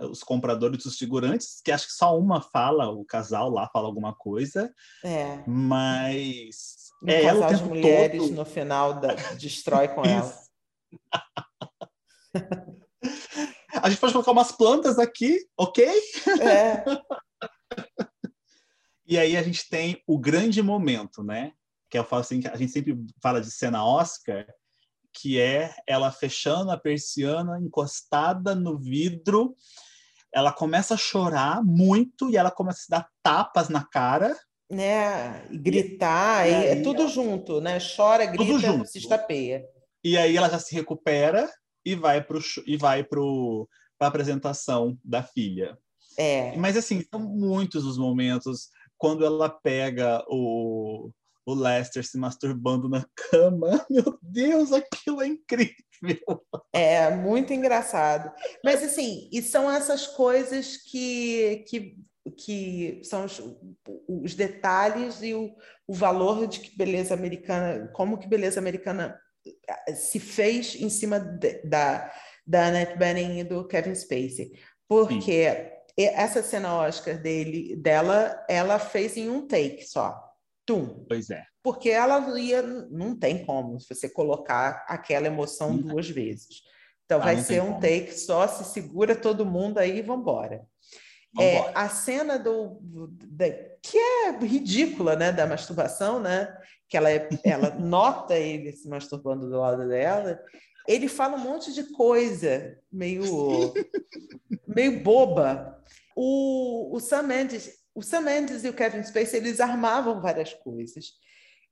[0.00, 4.14] os compradores, os figurantes, que acho que só uma fala, o casal lá fala alguma
[4.14, 4.72] coisa,
[5.04, 5.42] é.
[5.46, 6.86] mas...
[7.02, 8.34] Um é casal de mulheres todo...
[8.34, 10.34] no final da, destrói com ela.
[13.82, 15.86] A gente pode colocar umas plantas aqui, ok?
[16.40, 16.82] É.
[19.08, 21.52] E aí a gente tem o grande momento, né?
[21.88, 24.44] Que eu falo assim, a gente sempre fala de cena Oscar,
[25.20, 29.56] que é ela fechando a persiana, encostada no vidro,
[30.32, 34.36] ela começa a chorar muito e ela começa a se dar tapas na cara.
[34.70, 35.46] Né?
[35.50, 37.10] E gritar, e, e é tudo ela...
[37.10, 37.78] junto, né?
[37.80, 39.64] Chora, grita, se estapeia.
[40.04, 41.48] E aí ela já se recupera
[41.84, 43.68] e vai para e vai pro
[43.98, 45.78] a apresentação da filha.
[46.18, 46.54] É.
[46.56, 48.68] Mas assim, são muitos os momentos
[48.98, 51.10] quando ela pega o,
[51.46, 53.86] o Lester se masturbando na cama.
[53.88, 56.44] Meu Deus, aquilo é incrível.
[56.72, 58.30] É, muito engraçado.
[58.62, 61.96] Mas assim, e são essas coisas que, que,
[62.36, 63.40] que são os,
[64.08, 65.54] os detalhes e o,
[65.86, 71.18] o valor de que beleza americana, como que beleza americana eh, se fez em cima
[71.18, 72.12] de, da
[72.46, 74.52] da Annette Bening e do Kevin Spacey.
[74.88, 75.50] Porque
[75.98, 76.06] Sim.
[76.14, 80.25] essa cena Oscar dele, dela, ela fez em um take só.
[80.66, 81.04] Tum.
[81.08, 81.44] Pois é.
[81.62, 82.60] Porque ela ia.
[82.62, 85.78] Não tem como você colocar aquela emoção hum.
[85.78, 86.62] duas vezes.
[87.04, 87.80] Então ah, vai ser um como.
[87.80, 90.66] take só, se segura todo mundo aí e vambora.
[91.38, 93.08] É, a cena do, do,
[93.82, 96.56] que é ridícula, né, da masturbação, né,
[96.88, 100.40] que ela, é, ela nota ele se masturbando do lado dela,
[100.88, 103.74] ele fala um monte de coisa meio,
[104.66, 105.78] meio boba.
[106.16, 111.14] O, o Sam Mendes, o Sam Mendes e o Kevin Spacey, eles armavam várias coisas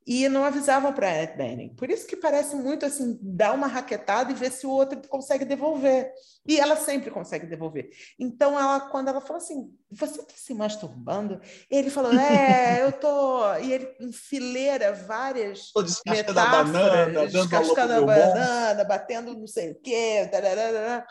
[0.07, 1.69] e não avisavam para a Annette Bening.
[1.69, 5.45] Por isso que parece muito assim, dar uma raquetada e ver se o outro consegue
[5.45, 6.11] devolver.
[6.47, 7.89] E ela sempre consegue devolver.
[8.19, 11.41] Então, ela, quando ela falou assim, você está se masturbando?
[11.71, 13.55] Ele falou, é, eu tô...
[13.57, 19.75] E ele enfileira várias Tô descascando a banana, descascando a banana, batendo não sei o
[19.81, 21.05] quê, tararara,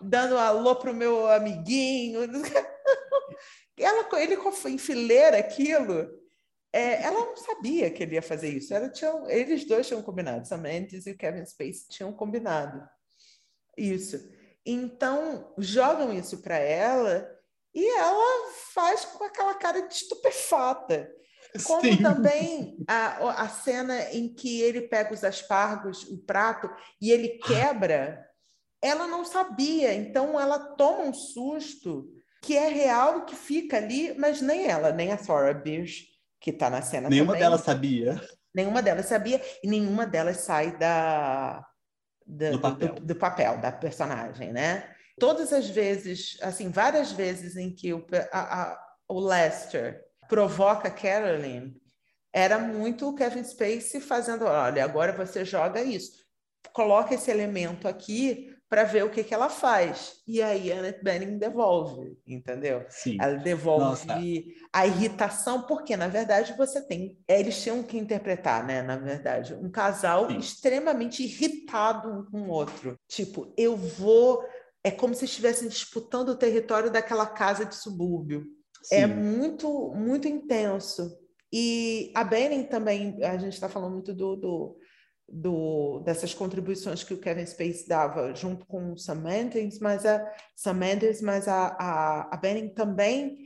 [0.00, 2.22] dando alô pro meu amiguinho.
[3.78, 4.36] ela, ele
[4.68, 6.22] enfileira aquilo
[6.72, 8.72] é, ela não sabia que ele ia fazer isso.
[8.72, 12.82] Ela tinha, eles dois tinham combinado, Sam Mendes e o Kevin Spacey tinham combinado
[13.76, 14.18] isso.
[14.64, 17.28] Então, jogam isso para ela
[17.74, 21.10] e ela faz com aquela cara de estupefata.
[21.66, 22.02] Como Sim.
[22.02, 28.26] também a, a cena em que ele pega os aspargos, o prato, e ele quebra,
[28.80, 29.92] ela não sabia.
[29.92, 32.10] Então, ela toma um susto
[32.42, 36.08] que é real, que fica ali, mas nem ela, nem a Thora Birch
[36.40, 37.42] que está na cena Nenhuma também.
[37.42, 38.20] delas sabia.
[38.52, 41.64] Nenhuma delas sabia e nenhuma delas sai da,
[42.26, 42.94] da do, papel.
[42.94, 43.58] Do, do, papel.
[43.58, 44.92] da personagem, né?
[45.18, 51.74] Todas as vezes, assim, várias vezes em que o, a, a, o Lester provoca Carolyn,
[52.32, 56.12] era muito o Kevin Spacey fazendo, olha, agora você joga isso,
[56.72, 60.22] coloca esse elemento aqui para ver o que, que ela faz.
[60.26, 62.86] E aí a Annette Bening devolve, entendeu?
[62.88, 63.18] Sim.
[63.20, 64.18] Ela devolve Nossa.
[64.72, 67.18] a irritação, porque, na verdade, você tem.
[67.28, 68.80] Eles tinham que interpretar, né?
[68.80, 70.38] Na verdade, um casal Sim.
[70.38, 72.98] extremamente irritado um com o outro.
[73.06, 74.42] Tipo, eu vou.
[74.82, 78.46] É como se estivessem disputando o território daquela casa de subúrbio.
[78.90, 79.02] É Sim.
[79.02, 81.14] É muito, muito intenso.
[81.52, 84.78] E a Benning também, a gente está falando muito do, do
[85.28, 90.30] do, dessas contribuições que o Kevin Spacey dava junto com o Sam Mendes, mas a
[90.54, 93.38] Sam Mendes, mas a, a, a Benning também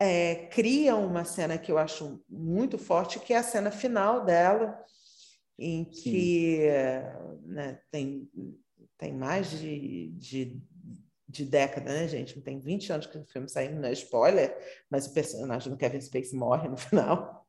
[0.00, 4.78] é, cria uma cena que eu acho muito forte, que é a cena final dela,
[5.58, 6.66] em que
[7.44, 8.28] né, tem,
[8.98, 10.60] tem mais de, de,
[11.28, 12.40] de década, né, gente?
[12.40, 14.56] Tem 20 anos que o filme saiu, não é spoiler,
[14.90, 17.46] mas o personagem do Kevin Spacey morre no final.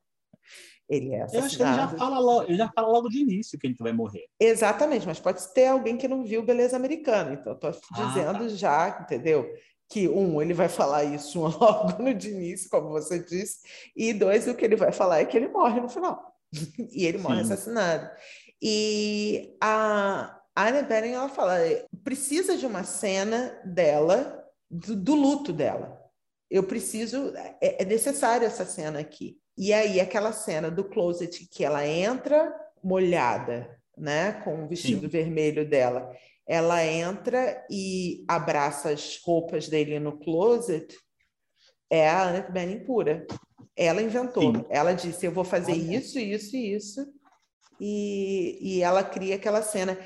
[0.88, 1.44] Ele é assassinado.
[1.44, 3.76] Eu acho que ele já fala logo, ele já fala logo de início que ele
[3.80, 4.26] vai morrer.
[4.40, 7.34] Exatamente, mas pode ter alguém que não viu Beleza Americana.
[7.34, 8.50] Então, estou ah, dizendo tá.
[8.50, 9.52] já, entendeu?
[9.90, 13.60] Que, um, ele vai falar isso logo no de início, como você disse,
[13.96, 16.34] e dois, o que ele vai falar é que ele morre no final.
[16.92, 17.54] e ele morre Sim.
[17.54, 18.10] assassinado.
[18.62, 21.58] E a Anne Bening, ela fala,
[22.04, 26.00] precisa de uma cena dela, do, do luto dela.
[26.50, 29.38] Eu preciso, é, é necessário essa cena aqui.
[29.58, 32.54] E aí, aquela cena do closet que ela entra
[32.84, 35.08] molhada, né, com o vestido Sim.
[35.08, 36.12] vermelho dela,
[36.48, 40.96] ela entra e abraça as roupas dele no closet,
[41.90, 43.26] é a Annette Bening pura.
[43.76, 44.56] Ela inventou.
[44.56, 44.66] Sim.
[44.70, 47.06] Ela disse: Eu vou fazer isso, isso e isso.
[47.80, 49.98] E, e ela cria aquela cena,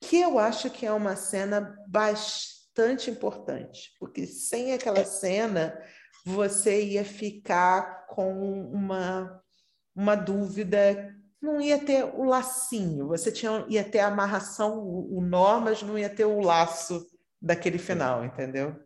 [0.00, 5.78] que eu acho que é uma cena bastante importante, porque sem aquela cena
[6.24, 9.42] você ia ficar com uma,
[9.94, 15.20] uma dúvida, não ia ter o lacinho, você tinha, ia ter a amarração, o, o
[15.20, 17.04] nó, mas não ia ter o laço
[17.40, 18.76] daquele final, entendeu?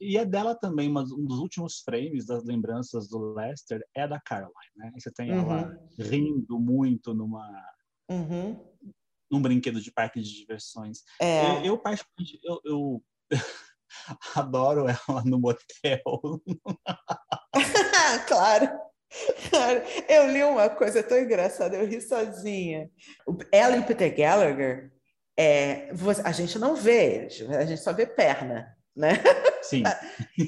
[0.00, 4.20] E é dela também, mas um dos últimos frames das lembranças do Lester é da
[4.20, 4.92] Caroline, né?
[4.98, 5.38] Você tem uhum.
[5.38, 7.48] ela rindo muito numa
[8.10, 8.60] uhum.
[9.30, 11.04] num brinquedo de parque de diversões.
[11.20, 11.58] É.
[11.58, 11.82] Eu, eu
[12.42, 13.02] eu, eu...
[14.34, 16.02] Adoro ela no motel.
[18.26, 18.70] claro.
[20.08, 22.90] Eu li uma coisa tão engraçada, eu ri sozinha.
[23.52, 24.90] Ela e Peter Gallagher,
[25.36, 25.90] é,
[26.24, 29.12] a gente não vê eles, a gente só vê perna, né?
[29.62, 29.82] Sim.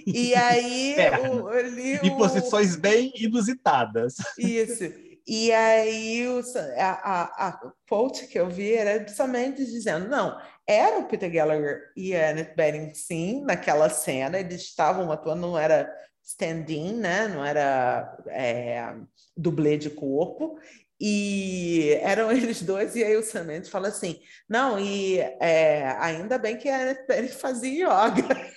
[0.07, 0.97] E aí
[1.30, 4.14] o, eu li Em posições bem inusitadas.
[4.38, 4.92] Isso.
[5.26, 6.40] E aí o,
[6.76, 11.92] a, a, a quote que eu vi era somente dizendo, não, era o Peter Gallagher
[11.96, 15.92] e a Annette Bening, sim, naquela cena, eles estavam atuando, não era
[16.22, 17.28] stand-in, né?
[17.28, 18.94] não era é,
[19.36, 20.58] dublê de corpo,
[20.98, 26.38] E eram eles dois, e aí o Sam Mendes fala assim: não, e é, ainda
[26.38, 28.24] bem que a Annette fazia yoga.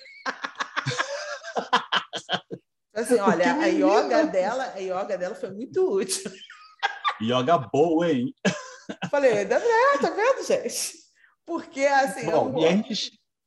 [2.94, 6.30] assim, olha, a yoga dela, a yoga dela foi muito útil.
[7.20, 8.32] Yoga boa, hein?
[9.10, 11.07] Falei, ainda bem, tá vendo, gente?
[11.48, 12.84] Porque assim, Bom, eu,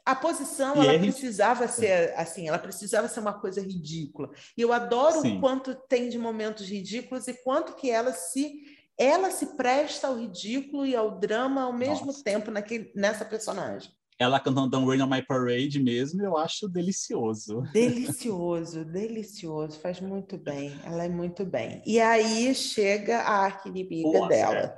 [0.03, 4.31] a, posição ela precisava ser assim, ela precisava ser uma coisa ridícula.
[4.57, 5.37] E eu adoro Sim.
[5.37, 8.63] o quanto tem de momentos ridículos e quanto que ela se
[8.97, 12.23] ela se presta ao ridículo e ao drama ao mesmo Nossa.
[12.23, 13.91] tempo naquele, nessa personagem.
[14.17, 17.61] Ela cantando Don't Rain on My Parade mesmo, eu acho delicioso.
[17.71, 20.75] Delicioso, delicioso, faz muito bem.
[20.83, 21.83] Ela é muito bem.
[21.85, 24.75] E aí chega a arquinimiga dela.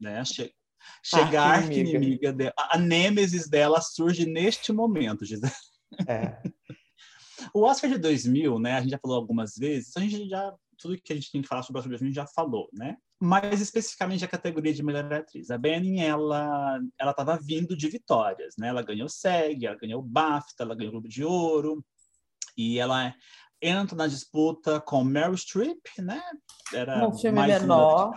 [0.00, 0.24] Né?
[0.24, 0.52] Che
[1.02, 2.54] chega a arquinimiga dela.
[2.56, 5.52] A nêmesis dela surge neste momento, Gisele.
[6.06, 6.40] É.
[7.54, 8.74] o Oscar de 2000, né?
[8.74, 11.48] A gente já falou algumas vezes, a gente já tudo que a gente tem que
[11.48, 12.96] falar sobre o Oscar de 2000 já falou, né?
[13.22, 15.48] mais especificamente a categoria de melhor atriz.
[15.48, 18.66] A Benning, ela ela estava vindo de vitórias, né?
[18.66, 21.84] Ela ganhou o SEG, ela ganhou o BAFTA, ela ganhou o Globo de Ouro,
[22.56, 23.14] e ela
[23.62, 26.20] entra na disputa com Meryl Streep, né?
[26.74, 28.16] Era um filme mais menor.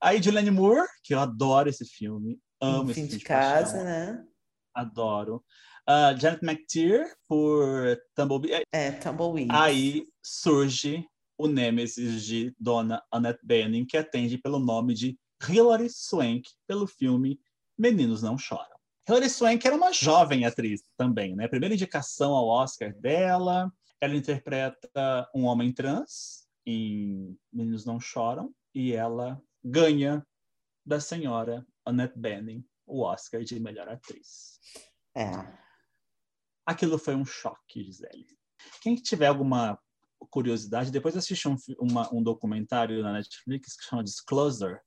[0.00, 4.22] A Edilene Moore, que eu adoro esse filme, amo esse filme de, de casa, né?
[4.74, 5.42] Adoro.
[5.88, 8.64] Uh, Janet McTeer por Tumbleweed.
[8.72, 9.48] É, Tumbleweed.
[9.50, 11.04] Aí surge
[11.36, 15.18] o nêmesis de Dona Annette Bening, que atende pelo nome de
[15.48, 17.40] Hilary Swank, pelo filme
[17.76, 18.76] Meninos Não Choram.
[19.08, 21.48] Hilary Swank era uma jovem atriz também, né?
[21.48, 23.72] Primeira indicação ao Oscar dela.
[24.02, 30.26] Ela interpreta um homem trans em Meninos Não Choram e ela ganha
[30.84, 34.58] da senhora Annette Bening o Oscar de melhor atriz.
[35.16, 35.30] É.
[36.66, 38.26] Aquilo foi um choque, Gisele.
[38.80, 39.78] Quem tiver alguma
[40.30, 44.80] curiosidade, depois assisti um, uma, um documentário na Netflix que chama Disclosure,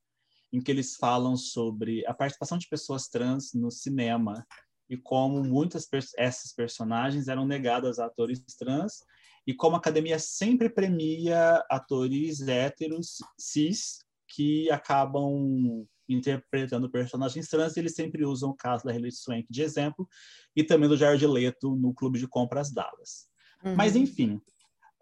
[0.52, 4.46] em que eles falam sobre a participação de pessoas trans no cinema
[4.88, 9.04] e como muitas essas personagens eram negadas a atores trans
[9.46, 17.80] e como a academia sempre premia atores héteros, cis, que acabam interpretando personagens trans, e
[17.80, 20.08] eles sempre usam o caso da Hilary Swank de exemplo,
[20.54, 23.28] e também do Jared Leto no Clube de Compras Dallas.
[23.64, 23.76] Uhum.
[23.76, 24.40] Mas, enfim,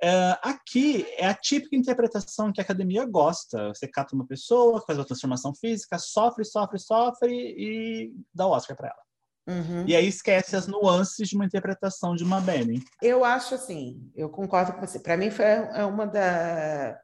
[0.03, 3.69] Uh, aqui é a típica interpretação que a academia gosta.
[3.69, 8.77] Você cata uma pessoa, faz uma transformação física, sofre, sofre, sofre e dá o Oscar
[8.77, 9.03] para ela.
[9.47, 9.85] Uhum.
[9.87, 12.83] E aí esquece as nuances de uma interpretação de uma Benny.
[13.03, 14.99] Eu acho assim, eu concordo com você.
[14.99, 16.99] Para mim foi é uma da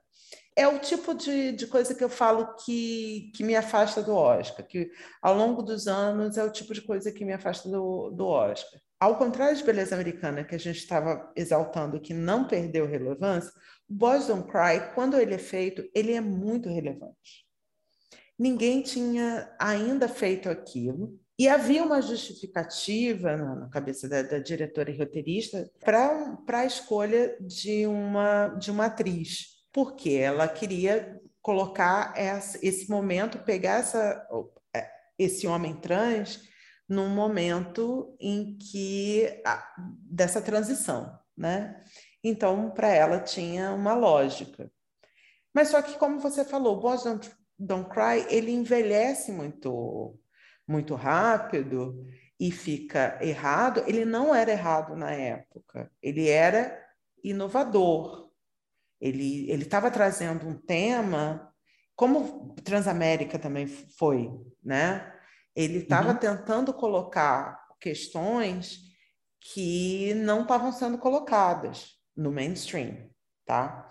[0.57, 4.67] é o tipo de, de coisa que eu falo que, que me afasta do Oscar,
[4.67, 4.91] que
[5.23, 8.81] ao longo dos anos é o tipo de coisa que me afasta do, do Oscar.
[8.99, 13.53] Ao contrário de Beleza Americana, que a gente estava exaltando que não perdeu relevância,
[13.89, 17.47] Don't Cry, quando ele é feito, ele é muito relevante.
[18.39, 24.99] Ninguém tinha ainda feito aquilo, e havia uma justificativa na, cabeça da, da, diretora e
[24.99, 32.91] roteirista para a escolha de uma, de uma atriz, porque ela queria colocar essa, esse
[32.91, 34.23] momento, pegar essa,
[34.77, 34.87] é,
[35.19, 36.43] esse homem trans
[36.87, 39.27] num momento em que
[40.11, 41.83] dessa transição, né?
[42.23, 44.71] Então, para ela tinha uma lógica.
[45.55, 50.20] Mas só que, como você falou, Boys Don't, Don't Cry, ele envelhece muito,
[50.71, 52.07] muito rápido
[52.39, 53.83] e fica errado.
[53.87, 56.81] Ele não era errado na época, ele era
[57.25, 58.31] inovador.
[59.01, 61.53] Ele estava trazendo um tema,
[61.97, 64.31] como Transamérica também foi,
[64.63, 65.11] né?
[65.57, 66.17] Ele estava uhum.
[66.17, 68.91] tentando colocar questões
[69.41, 73.09] que não estavam sendo colocadas no mainstream,
[73.47, 73.89] tá?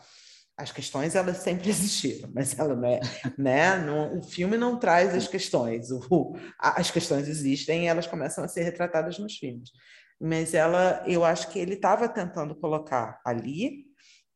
[0.60, 2.99] As questões elas sempre existiram, mas ela não é,
[3.38, 3.78] né?
[3.78, 5.89] Não, o filme não traz as questões.
[5.91, 9.72] O, as questões existem e elas começam a ser retratadas nos filmes.
[10.20, 13.86] Mas ela, eu acho que ele estava tentando colocar ali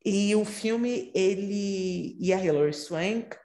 [0.02, 3.36] e o filme ele e a Hilary Swank,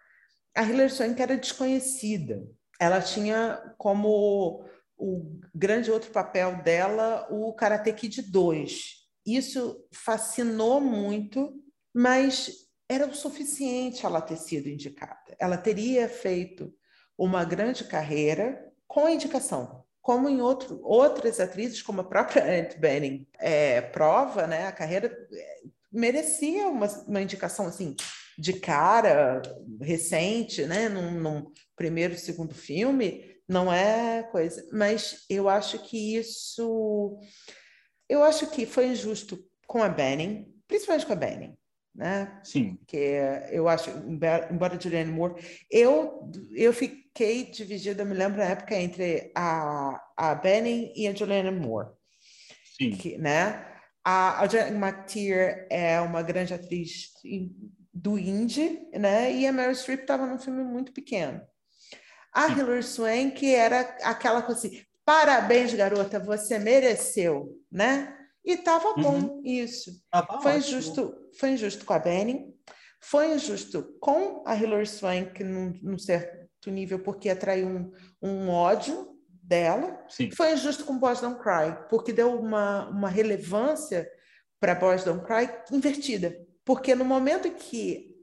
[0.56, 2.42] a Hilary Swank era desconhecida,
[2.80, 4.66] ela tinha como
[4.98, 9.00] o grande outro papel dela o Karate Kid 2.
[9.26, 11.54] Isso fascinou muito,
[11.94, 15.36] mas era o suficiente ela ter sido indicada.
[15.38, 16.74] Ela teria feito
[17.16, 23.28] uma grande carreira com indicação, como em outro, outras atrizes, como a própria Annette Bening
[23.38, 24.66] é, prova, né?
[24.66, 25.60] A carreira é,
[25.92, 27.96] merecia uma, uma indicação assim
[28.38, 29.42] de cara,
[29.82, 30.90] recente, né?
[30.90, 34.68] Num, num primeiro, segundo filme, não é coisa.
[34.72, 37.20] Mas eu acho que isso.
[38.08, 39.38] Eu acho que foi injusto
[39.68, 41.56] com a Benning, principalmente com a Benning,
[42.00, 42.39] né?
[42.45, 42.80] Sim.
[42.88, 43.20] Que
[43.52, 43.89] eu acho,
[44.50, 45.36] embora Julianne Moore,
[45.70, 51.52] eu eu fiquei dividida, me lembro na época entre a a Benning e a Julianne
[51.52, 51.89] Moore.
[52.78, 52.91] Sim.
[52.91, 53.66] Que, né?
[54.02, 57.10] A, a Janet McTeer é uma grande atriz
[57.93, 59.34] do indie, né?
[59.34, 61.41] E a Meryl Streep estava num filme muito pequeno.
[62.34, 62.60] A Sim.
[62.60, 68.16] Hilary Swank era aquela coisa assim, parabéns, garota, você mereceu, né?
[68.50, 69.41] E estava bom uhum.
[69.45, 69.91] isso.
[70.41, 72.52] foi injusto, foi injusto com a Benny,
[73.00, 79.16] foi injusto com a Hilary Swank num, num certo nível, porque atraiu um, um ódio
[79.28, 80.04] dela.
[80.10, 80.32] Sim.
[80.32, 84.10] Foi injusto com Boys Don't Cry, porque deu uma, uma relevância
[84.60, 86.36] para Boys Don't Cry invertida.
[86.66, 88.16] Porque no momento que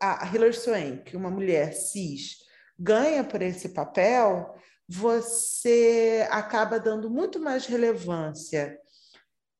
[0.00, 2.38] a Hilary Swank, uma mulher cis,
[2.78, 4.54] ganha por esse papel,
[4.88, 8.80] você acaba dando muito mais relevância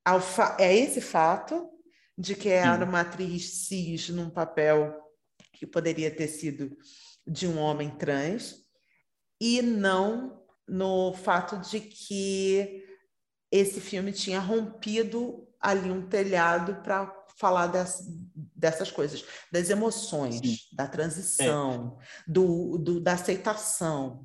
[0.04, 0.18] a
[0.62, 1.68] esse fato
[2.16, 4.94] de que era uma atriz cis num papel
[5.52, 6.76] que poderia ter sido
[7.26, 8.56] de um homem trans
[9.40, 12.84] e não no fato de que
[13.50, 18.06] esse filme tinha rompido ali um telhado para falar dessas,
[18.54, 20.56] dessas coisas, das emoções, Sim.
[20.72, 22.30] da transição, é.
[22.30, 24.22] do, do, da aceitação,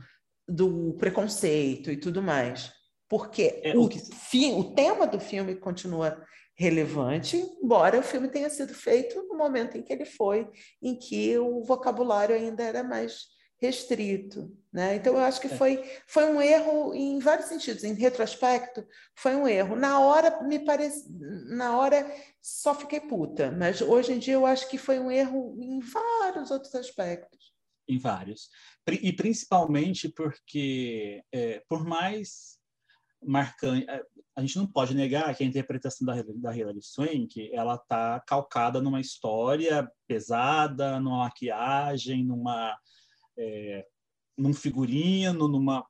[0.48, 2.72] do preconceito e tudo mais.
[3.08, 4.00] Porque é, o, que...
[4.00, 6.24] fim, o tema do filme continua
[6.58, 10.48] relevante, embora o filme tenha sido feito no momento em que ele foi,
[10.82, 14.96] em que o vocabulário ainda era mais restrito, né?
[14.96, 15.58] Então eu acho que é.
[15.58, 18.86] foi foi um erro em vários sentidos, em retrospecto,
[19.16, 19.76] foi um erro.
[19.76, 21.06] Na hora me parece,
[21.50, 22.06] na hora
[22.42, 26.52] só fiquei puta, mas hoje em dia eu acho que foi um erro em vários
[26.52, 27.54] outros aspectos.
[27.88, 28.50] Em vários.
[28.88, 32.55] E principalmente porque é, por mais
[33.26, 34.04] marcante, é,
[34.36, 38.82] a gente não pode negar que a interpretação da, da Hilary Swank ela está calcada
[38.82, 42.78] numa história pesada, numa maquiagem, numa
[43.38, 43.86] é,
[44.38, 45.86] num figurino, numa.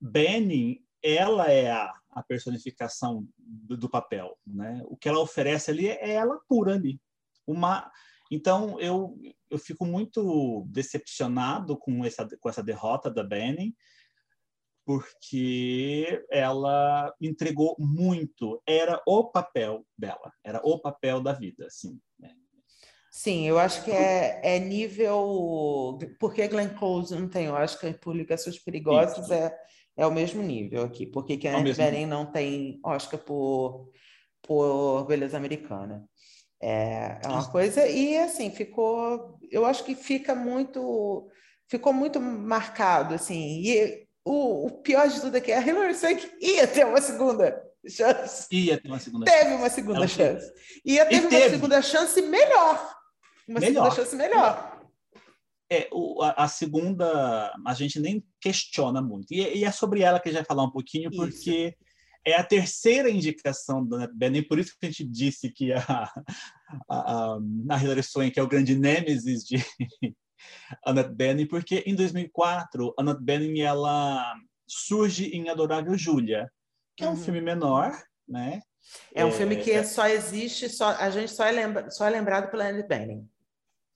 [0.00, 4.82] Benning, ela é a, a personificação do, do, papel, né?
[4.86, 7.00] O que ela oferece ali é ela pura ali.
[7.46, 7.90] Uma,
[8.30, 9.18] então eu
[9.50, 13.74] eu fico muito decepcionado com essa com essa derrota da Benning,
[14.84, 18.62] porque ela entregou muito.
[18.66, 21.98] Era o papel dela, era o papel da vida, assim.
[22.18, 22.30] Né?
[23.10, 25.98] Sim, eu acho que é, é nível.
[26.18, 29.56] Porque Glenn Close não tem Oscar por Ligações Perigosas é,
[29.96, 31.06] é o mesmo nível aqui.
[31.06, 33.90] Porque Kenneth é Branagh não tem Oscar por,
[34.42, 36.04] por Beleza Americana.
[36.60, 37.86] É, é uma coisa.
[37.86, 39.38] E assim, ficou.
[39.50, 41.30] Eu acho que fica muito.
[41.68, 43.60] Ficou muito marcado, assim.
[43.62, 48.46] E o, o pior de tudo é a Hilary Swank ia ter uma segunda chance.
[48.50, 49.56] Ia ter uma segunda teve chance.
[49.56, 50.52] uma segunda Ela chance.
[50.84, 51.50] Ia ter uma teve.
[51.50, 52.94] segunda chance melhor
[53.48, 53.90] uma melhor.
[53.90, 54.80] segunda chance melhor.
[55.70, 59.32] É, o, a, a, segunda a gente nem questiona muito.
[59.32, 61.16] E, e, é sobre ela que a gente vai falar um pouquinho, isso.
[61.18, 61.76] porque
[62.24, 66.10] é a terceira indicação do Annette Bening, por isso que a gente disse que a,
[66.88, 67.38] a,
[67.70, 69.56] a Hilary Swank é o grande nêmesis de
[70.84, 74.34] Annette Bening, porque em 2004, Annette Bening ela
[74.66, 76.50] surge em Adorável Júlia,
[76.96, 77.16] que é um uhum.
[77.16, 77.92] filme menor,
[78.26, 78.60] né?
[79.14, 79.82] É um é, filme que é...
[79.82, 83.28] só existe, só, a gente só é, lembra, só é lembrado pela Annette Bening.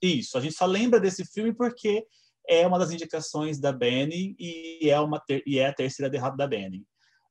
[0.01, 2.07] Isso, a gente só lembra desse filme porque
[2.49, 6.36] é uma das indicações da Benny e é, uma ter, e é a terceira derrota
[6.36, 6.84] da Benny.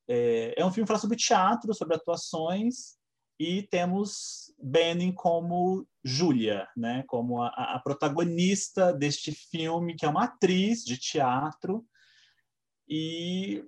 [0.06, 2.96] É, é um filme que fala sobre teatro, sobre atuações,
[3.38, 7.04] e temos Benny como Júlia, né?
[7.06, 11.86] como a, a, protagonista deste filme, que é uma atriz de teatro,
[12.88, 13.64] e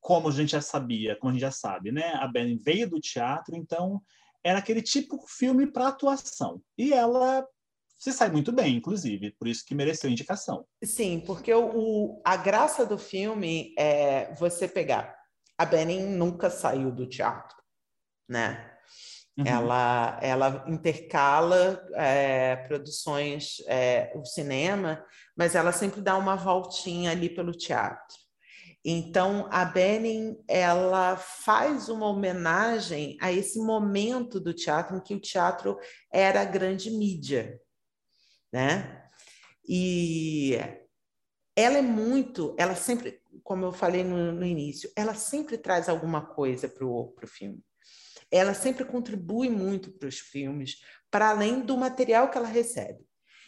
[0.00, 2.12] como a gente já sabia, como a gente já sabe, né?
[2.14, 4.02] a Benny veio do teatro, então
[4.44, 6.62] era aquele tipo de filme para atuação.
[6.76, 7.46] E ela
[7.98, 10.66] se sai muito bem, inclusive, por isso que mereceu indicação.
[10.84, 15.16] Sim, porque o, a graça do filme é você pegar.
[15.56, 17.56] A Benin nunca saiu do teatro,
[18.28, 18.73] né?
[19.36, 19.44] Uhum.
[19.46, 25.04] Ela, ela intercala é, produções, é, o cinema,
[25.36, 28.16] mas ela sempre dá uma voltinha ali pelo teatro.
[28.84, 35.20] Então, a Benin, ela faz uma homenagem a esse momento do teatro em que o
[35.20, 35.78] teatro
[36.12, 37.58] era a grande mídia,
[38.52, 39.02] né?
[39.66, 40.58] E
[41.56, 46.26] ela é muito, ela sempre, como eu falei no, no início, ela sempre traz alguma
[46.26, 47.64] coisa para o filme.
[48.36, 50.80] Ela sempre contribui muito para os filmes,
[51.10, 52.98] para além do material que ela recebe.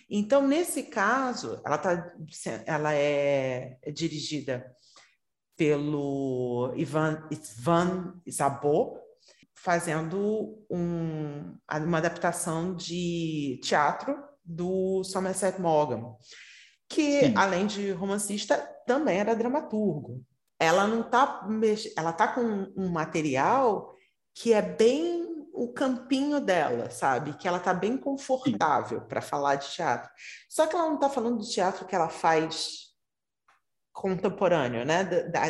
[0.08, 2.12] Então, nesse caso, ela, tá,
[2.64, 4.72] ela é, é dirigida
[5.56, 9.00] pelo Ivan, Ivan Zabot,
[9.52, 16.16] fazendo um, uma adaptação de teatro do Somerset Maugham,
[16.88, 17.34] que Sim.
[17.36, 18.56] além de romancista
[18.86, 20.24] também era dramaturgo.
[20.60, 21.46] Ela não tá
[21.96, 23.95] ela tá com um material
[24.36, 27.32] que é bem o campinho dela, sabe?
[27.38, 30.10] Que ela tá bem confortável para falar de teatro.
[30.46, 32.88] Só que ela não tá falando de teatro que ela faz
[33.94, 35.04] contemporâneo, né?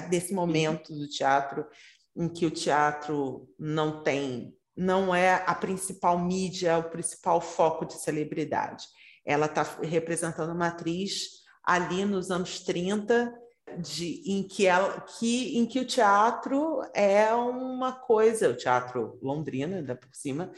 [0.09, 1.67] desse momento do teatro
[2.15, 7.95] em que o teatro não tem, não é a principal mídia, o principal foco de
[7.95, 8.87] celebridade.
[9.25, 13.37] Ela está representando uma atriz ali nos anos 30,
[13.79, 19.77] de, em, que ela, que, em que o teatro é uma coisa, o teatro londrino,
[19.77, 20.53] ainda por cima,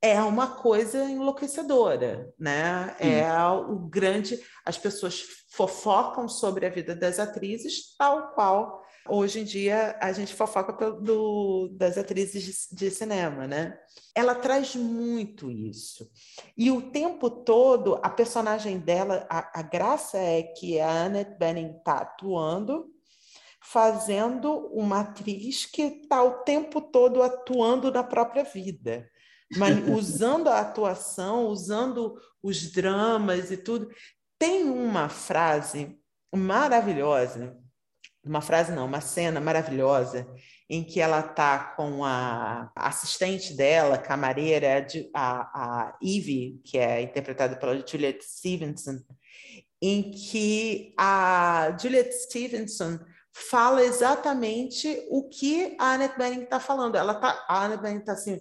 [0.00, 2.94] é uma coisa enlouquecedora, né?
[2.98, 4.38] É o grande.
[4.64, 10.32] As pessoas fofocam sobre a vida das atrizes, tal qual Hoje em dia a gente
[10.32, 13.78] fofoca do, das atrizes de, de, cinema, né?
[14.14, 16.10] Ela traz muito isso.
[16.56, 21.76] E o tempo todo, a personagem dela, a, a graça é que a Annette Bening
[21.76, 22.86] está atuando,
[23.60, 29.06] fazendo uma atriz que está o tempo todo atuando na própria vida.
[29.54, 33.90] Mas usando a atuação, usando os dramas e tudo.
[34.38, 35.98] Tem uma frase
[36.34, 37.63] maravilhosa
[38.24, 40.26] uma frase não, uma cena maravilhosa
[40.68, 47.56] em que ela está com a assistente dela, camareira, a, a Eve, que é interpretada
[47.56, 48.98] pela Juliette Stevenson,
[49.80, 52.98] em que a Juliette Stevenson
[53.32, 56.96] fala exatamente o que a Annette Bening está falando.
[56.96, 58.40] Ela tá, a Annette Bening está assim,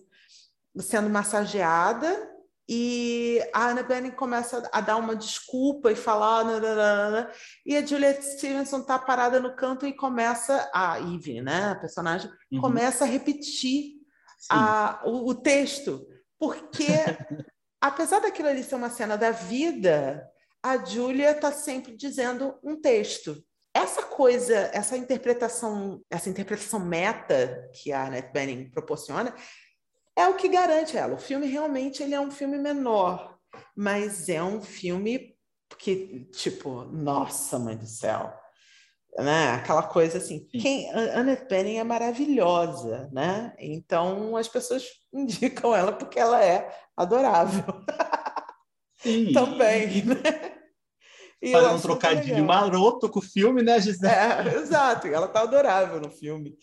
[0.79, 2.32] sendo massageada
[2.67, 6.45] e a Anna Bening começa a dar uma desculpa e falar.
[6.45, 7.29] Nananana,
[7.65, 12.31] e a Juliette Stevenson está parada no canto e começa, a Eve, né, a personagem,
[12.51, 12.61] uhum.
[12.61, 13.95] começa a repetir
[14.49, 16.05] a, o, o, texto.
[16.39, 16.87] Porque,
[17.81, 20.25] apesar daquilo ali ser uma cena da vida,
[20.61, 23.43] a Julia está sempre dizendo um texto.
[23.73, 29.33] Essa coisa, essa interpretação, essa interpretação meta que a Annette Bening proporciona,
[30.15, 31.15] é o que garante ela.
[31.15, 33.37] O filme realmente ele é um filme menor,
[33.75, 35.35] mas é um filme
[35.77, 38.33] que, tipo, nossa, mãe do céu.
[39.17, 39.51] Né?
[39.51, 43.53] Aquela coisa assim, quem Annette Bening é maravilhosa, né?
[43.59, 47.63] Então as pessoas indicam ela porque ela é adorável.
[49.33, 50.52] Também, né?
[51.51, 54.13] Fazendo um trocadilho maroto com o filme, né, Gisele?
[54.13, 56.55] É, exato, ela tá adorável no filme.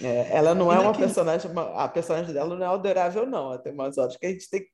[0.00, 3.56] É, ela não é uma personagem, a personagem dela não é adorável, não.
[3.58, 4.66] Tem umas horas que a gente tem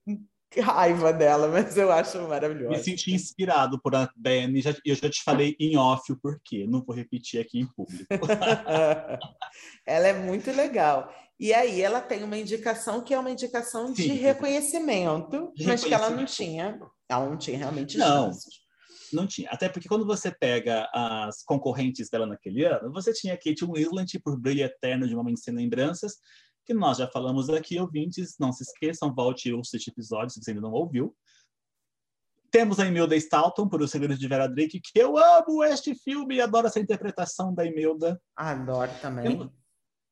[0.61, 2.77] raiva dela, mas eu acho maravilhosa.
[2.77, 6.67] Me senti inspirado por a Ben, já, eu já te falei em off o porquê,
[6.67, 8.07] não vou repetir aqui em público.
[9.87, 11.13] ela é muito legal.
[11.39, 13.95] E aí ela tem uma indicação que é uma indicação Sim.
[13.95, 15.87] de reconhecimento, de mas reconhecimento.
[15.87, 18.27] que ela não tinha, ela não tinha realmente não.
[18.27, 18.66] chances.
[19.13, 19.49] Não tinha.
[19.51, 24.39] Até porque quando você pega as concorrentes dela naquele ano, você tinha Kate Winslet por
[24.39, 26.17] Brilho Eterno de uma Mãe Sem Lembranças,
[26.65, 30.43] que nós já falamos aqui, ouvintes, não se esqueçam, volte e ouça este episódio se
[30.43, 31.15] você ainda não ouviu.
[32.51, 36.37] Temos a Imelda Staunton por O Segredo de Vera Drake, que eu amo este filme
[36.37, 38.21] e adoro essa interpretação da Imelda.
[38.35, 39.51] Adoro também.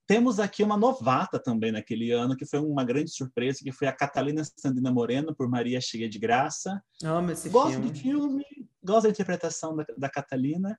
[0.07, 3.93] Temos aqui uma novata também naquele ano, que foi uma grande surpresa, que foi a
[3.93, 6.83] Catalina Sandina Moreno, por Maria Cheia de Graça.
[7.03, 7.91] Amo esse Gosto filme.
[7.91, 8.45] do filme,
[8.85, 10.79] gosto da interpretação da, da Catalina.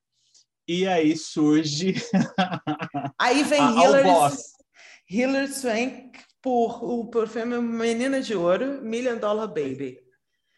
[0.67, 1.93] E aí surge.
[3.19, 4.37] Aí vem a, Hilary,
[5.09, 9.99] Hilary Swank por, por filme Menina de Ouro, Million Dollar Baby.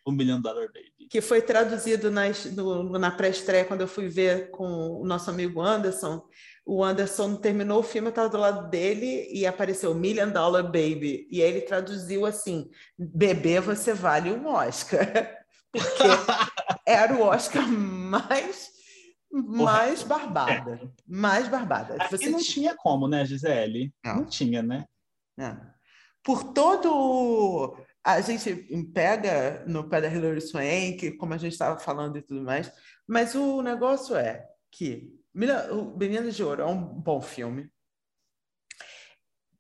[0.05, 1.09] O Million Dollar Baby.
[1.09, 5.61] Que foi traduzido nas, no, na pré-estreia, quando eu fui ver com o nosso amigo
[5.61, 6.25] Anderson
[6.67, 11.25] o Anderson terminou o filme, eu estava do lado dele e apareceu Million Dollar Baby.
[11.31, 14.99] E aí ele traduziu assim: Bebê, você vale um Oscar.
[15.71, 16.03] Porque
[16.85, 18.77] era o Oscar mais
[19.31, 20.79] mais barbada.
[21.05, 21.97] Mais barbada.
[22.09, 23.93] Você não tinha como, né, Gisele?
[24.03, 24.85] Não, não tinha, né?
[25.37, 25.45] Não.
[25.47, 25.73] É.
[26.23, 27.77] Por todo.
[28.03, 28.55] A gente
[28.93, 32.71] pega no pé da Hilary Swank, como a gente estava falando e tudo mais,
[33.05, 35.13] mas o negócio é que
[35.71, 37.69] o Meninas de Ouro é um bom filme.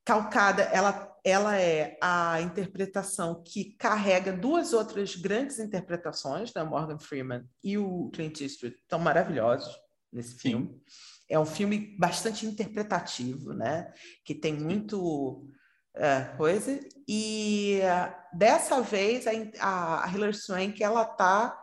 [0.05, 6.69] Calcada, ela, ela é a interpretação que carrega duas outras grandes interpretações, da né?
[6.69, 9.77] Morgan Freeman e o Clint Eastwood, estão maravilhosos
[10.11, 10.37] nesse Sim.
[10.37, 10.81] filme.
[11.29, 13.91] É um filme bastante interpretativo, né?
[14.23, 15.45] Que tem muito
[15.93, 16.79] é, coisa.
[17.05, 19.25] E uh, dessa vez
[19.59, 21.61] a, a Hilary Swank ela tá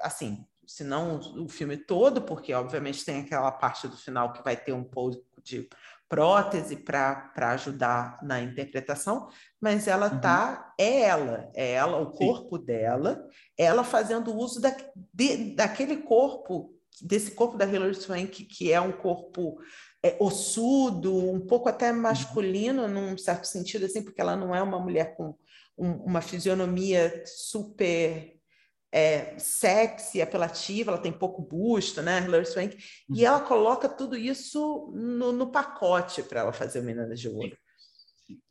[0.00, 4.56] assim se não o filme todo, porque obviamente tem aquela parte do final que vai
[4.56, 5.68] ter um pouco de
[6.10, 9.28] prótese para ajudar na interpretação,
[9.60, 10.20] mas ela uhum.
[10.20, 12.64] tá é ela, é ela, o corpo Sim.
[12.64, 14.76] dela, ela fazendo uso da,
[15.14, 19.60] de, daquele corpo, desse corpo da Hilary Swank, que é um corpo
[20.02, 22.00] é, ossudo, um pouco até uhum.
[22.00, 22.88] masculino, uhum.
[22.88, 25.36] num certo sentido, assim, porque ela não é uma mulher com
[25.78, 28.39] um, uma fisionomia super
[28.92, 32.74] é, sexy, apelativa, ela tem pouco busto, né, Hilary Swank,
[33.08, 33.16] uhum.
[33.16, 37.56] e ela coloca tudo isso no, no pacote para ela fazer o Meninas de Ouro.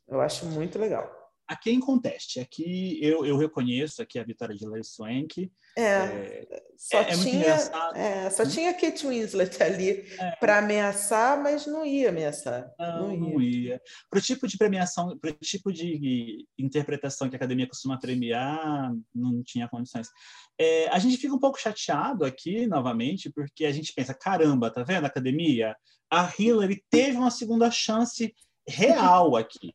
[0.08, 1.19] Eu acho muito legal.
[1.50, 6.62] A quem conteste, aqui eu, eu reconheço aqui a vitória de Hilary Swank, é, é,
[6.76, 7.54] só, é, é tinha,
[7.96, 10.30] é, só tinha Kate Winslet ali é.
[10.36, 12.72] para ameaçar, mas não ia ameaçar.
[12.78, 13.20] Não, não ia.
[13.20, 13.82] Não ia.
[14.08, 18.92] Para o tipo de premiação, para o tipo de interpretação que a academia costuma premiar,
[19.12, 20.08] não tinha condições.
[20.56, 24.84] É, a gente fica um pouco chateado aqui, novamente, porque a gente pensa: caramba, tá
[24.84, 25.76] vendo a academia?
[26.08, 28.32] A Hillary teve uma segunda chance
[28.68, 29.74] real aqui.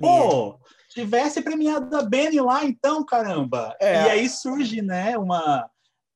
[0.00, 0.58] Pô,
[0.90, 3.76] tivesse premiado a Benny lá, então, caramba.
[3.80, 3.94] É.
[3.94, 5.68] E aí surge, né, uma.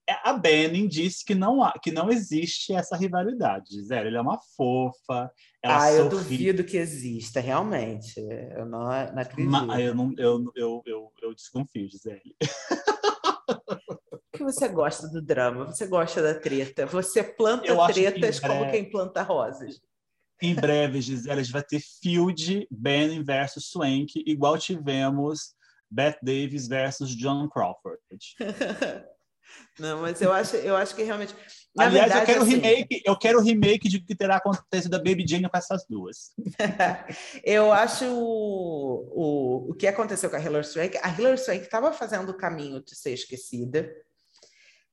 [0.08, 4.08] É, a Benny disse que não, há, que não existe essa rivalidade, Zero.
[4.08, 5.30] Ele é uma fofa.
[5.64, 8.20] ah, eu duvido que exista, realmente.
[8.54, 9.50] Eu não, não acredito.
[9.50, 12.36] Ma, eu, não, eu, eu, eu, eu desconfio, Gisele.
[14.34, 19.22] que você gosta do drama, você gosta da treta, você planta tretas como quem planta
[19.22, 19.80] rosas.
[20.42, 25.54] Em breve, Gisele, a gente vai ter Field, Ben versus Swank, igual tivemos
[25.90, 28.00] Beth Davis versus John Crawford.
[29.78, 31.34] Não, mas eu acho, eu acho que realmente.
[31.74, 32.60] Na Aliás, verdade, eu quero assim...
[32.60, 36.32] remake, eu quero remake de que terá acontecido da Baby Jane com essas duas.
[37.44, 40.98] eu acho o, o, o que aconteceu com a Hilary Swank.
[41.02, 43.92] A Hilary Swank estava fazendo o caminho de ser esquecida,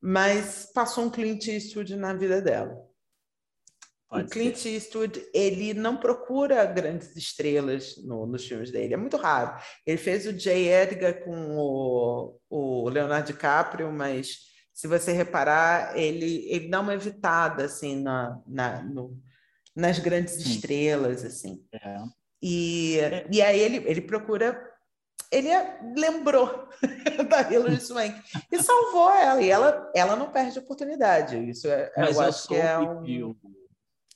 [0.01, 2.75] mas passou um Clint Eastwood na vida dela.
[4.11, 4.71] Pode o Clint ser.
[4.71, 9.57] Eastwood ele não procura grandes estrelas no, nos filmes dele, é muito raro.
[9.87, 10.67] Ele fez o J.
[10.67, 14.39] Edgar com o, o Leonardo DiCaprio, mas
[14.73, 19.17] se você reparar, ele, ele dá uma evitada assim na, na no,
[19.73, 20.49] nas grandes Sim.
[20.49, 21.65] estrelas assim.
[21.73, 21.97] É.
[22.43, 23.27] E, é.
[23.31, 24.69] e aí ele, ele procura
[25.31, 25.47] ele
[25.95, 26.67] lembrou
[27.29, 32.17] da Hilary Swank e salvou ela e ela ela não perde oportunidade isso é, Mas
[32.17, 33.33] eu, eu acho que é um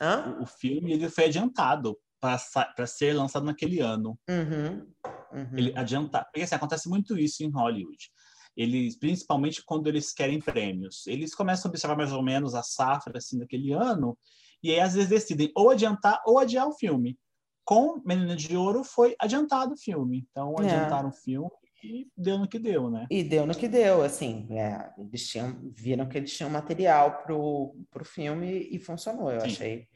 [0.01, 4.17] o, o, filme ele foi adiantado para ser lançado naquele ano.
[4.29, 4.91] Uhum,
[5.31, 5.57] uhum.
[5.57, 6.25] Ele adiantar.
[6.25, 8.09] Porque assim, acontece muito isso em Hollywood.
[8.57, 13.17] Eles, principalmente quando eles querem prêmios, eles começam a observar mais ou menos a safra
[13.17, 14.17] assim daquele ano
[14.63, 17.19] e aí às vezes decidem ou adiantar ou adiar o filme.
[17.65, 20.25] Com Menina de Ouro foi adiantado o filme.
[20.29, 20.63] Então é.
[20.63, 23.05] adiantaram o filme e deu no que deu, né?
[23.09, 27.75] E deu no que deu, assim, é, eles tinham, viram que eles tinham material pro,
[27.91, 29.47] pro filme e funcionou, eu Sim.
[29.47, 29.87] achei.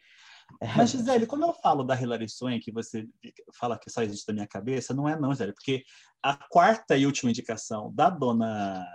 [0.75, 3.07] Mas, Gisele, quando eu falo da Hilary Swank, você
[3.53, 5.83] fala que só existe na minha cabeça, não é não, Gisele, porque
[6.21, 8.85] a quarta e última indicação da dona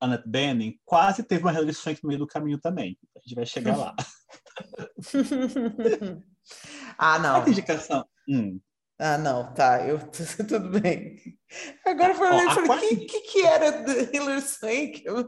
[0.00, 2.96] Annette Bening quase teve uma Hilary Swank no meio do caminho também.
[3.16, 3.96] A gente vai chegar lá.
[6.98, 7.34] ah, não.
[7.34, 8.04] Quarta indicação.
[8.28, 8.60] Hum.
[8.98, 10.00] Ah, não, tá, eu
[10.48, 11.16] tudo bem.
[11.86, 13.66] Agora eu falei, falei que, que, que era
[14.12, 15.02] Hilary Swank?
[15.04, 15.18] Eu,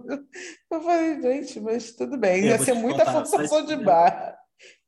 [0.70, 4.36] eu falei, gente, mas tudo bem, ia ser muita forçação de barra.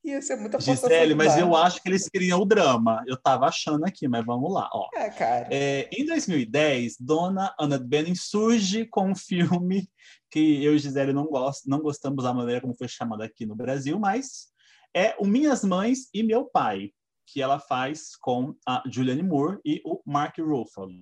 [0.04, 3.04] Ia ser muita forçação Gisele, mas eu acho que eles queriam o drama.
[3.06, 4.68] Eu tava achando aqui, mas vamos lá.
[4.72, 4.88] Ó.
[4.96, 5.46] É, cara.
[5.48, 9.88] É, em 2010, Dona Anna Bening surge com um filme
[10.28, 13.54] que eu e Gisele não, gost, não gostamos da maneira como foi chamado aqui no
[13.54, 14.48] Brasil, mas
[14.94, 16.90] é o Minhas Mães e Meu Pai
[17.32, 20.92] que ela faz com a Julianne Moore e o Mark Ruffalo,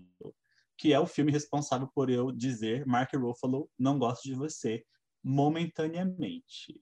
[0.79, 4.85] que é o filme responsável por eu dizer Mark Ruffalo não gosto de você
[5.25, 6.81] momentaneamente.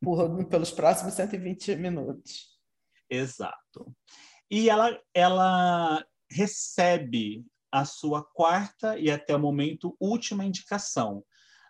[0.00, 2.56] Por, pelos próximos 120 minutos.
[3.10, 3.92] Exato.
[4.48, 11.24] E ela, ela recebe a sua quarta e até o momento última indicação.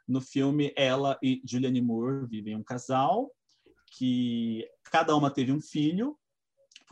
[0.07, 3.31] No filme, ela e Julianne Moore vivem um casal
[3.97, 6.19] que cada uma teve um filho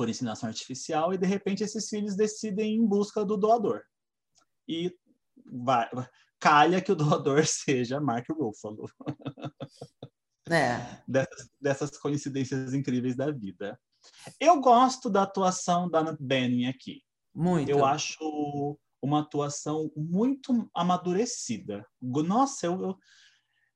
[0.02, 3.84] por inseminação artificial e de repente esses filhos decidem ir em busca do doador.
[4.66, 4.92] E
[5.46, 5.88] vai,
[6.40, 8.90] calha que o doador seja Mark Ruffalo.
[10.50, 11.00] É.
[11.06, 13.78] Dessas, dessas, coincidências incríveis da vida.
[14.40, 17.00] Eu gosto da atuação da Bening aqui.
[17.32, 17.70] Muito.
[17.70, 21.86] Eu acho uma atuação muito amadurecida.
[22.00, 22.98] Nossa, eu,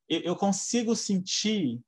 [0.09, 1.81] eu, eu consigo sentir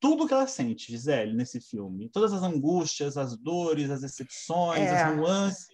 [0.00, 2.08] tudo que ela sente, Gisele, nesse filme.
[2.08, 5.02] Todas as angústias, as dores, as decepções, é.
[5.02, 5.66] as nuances.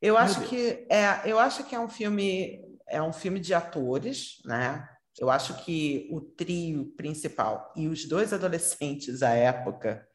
[0.00, 0.50] Eu Meu acho Deus.
[0.50, 4.86] que é, eu acho que é um filme é um filme de atores, né?
[5.18, 10.06] Eu acho que o trio principal e os dois adolescentes à época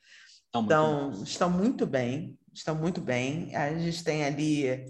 [0.53, 3.55] Estão, estão, estão muito bem, estão muito bem.
[3.55, 4.85] A gente tem ali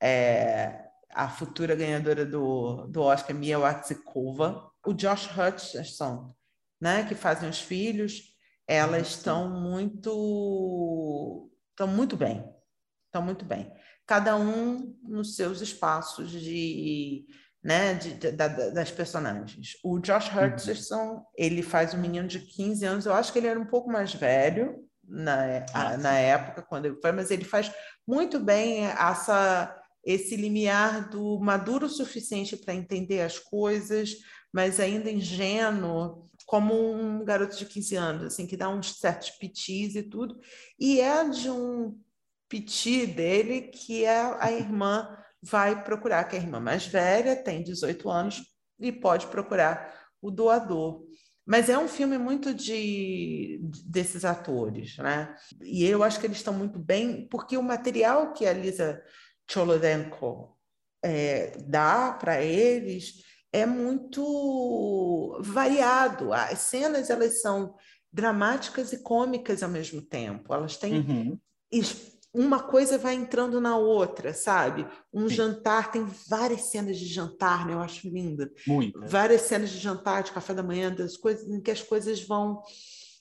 [0.00, 6.32] é, a futura ganhadora do, do Oscar, Mia Wasikova, o Josh Hutcherson,
[6.80, 8.34] né, que fazem os filhos,
[8.66, 12.44] elas estão muito estão muito bem,
[13.06, 13.72] estão muito bem.
[14.06, 17.26] Cada um nos seus espaços de,
[17.62, 19.76] né, de, de, das personagens.
[19.82, 20.46] O Josh uhum.
[20.46, 21.24] Hutcherson, uhum.
[21.36, 24.12] ele faz um menino de 15 anos, eu acho que ele era um pouco mais
[24.12, 27.72] velho na, ah, na época quando ele foi, mas ele faz
[28.06, 34.14] muito bem essa esse limiar do maduro o suficiente para entender as coisas,
[34.50, 39.94] mas ainda ingênuo, como um garoto de 15 anos, assim, que dá uns certos pitis
[39.94, 40.36] e tudo.
[40.76, 41.96] E é de um
[42.48, 47.62] piti dele que é a irmã vai procurar, que é a irmã mais velha, tem
[47.62, 48.42] 18 anos
[48.80, 51.06] e pode procurar o doador.
[51.46, 55.32] Mas é um filme muito de desses atores, né?
[55.62, 59.00] E eu acho que eles estão muito bem, porque o material que a Lisa
[59.48, 60.58] Cholodenko
[61.00, 63.22] é, dá para eles
[63.52, 66.32] é muito variado.
[66.32, 67.74] As cenas elas são
[68.12, 70.52] dramáticas e cômicas ao mesmo tempo.
[70.52, 71.38] Elas têm uhum.
[72.32, 74.86] uma coisa vai entrando na outra, sabe?
[75.12, 75.34] Um Sim.
[75.34, 77.74] jantar tem várias cenas de jantar, né?
[77.74, 78.48] Eu acho lindo.
[78.66, 79.00] Muito.
[79.06, 82.62] Várias cenas de jantar, de café da manhã, das coisas em que as coisas vão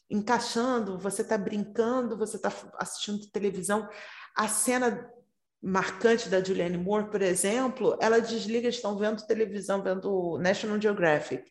[0.10, 0.98] encaixando.
[1.00, 3.88] Você está brincando, você está assistindo televisão.
[4.36, 5.08] A cena
[5.62, 11.44] marcante da Julianne Moore, por exemplo, ela desliga, estão vendo televisão, vendo National Geographic.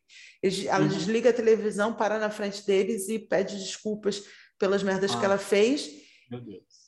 [0.67, 0.89] Ela uhum.
[0.89, 4.23] desliga a televisão, para na frente deles e pede desculpas
[4.59, 5.19] pelas merdas ah.
[5.19, 5.91] que ela fez.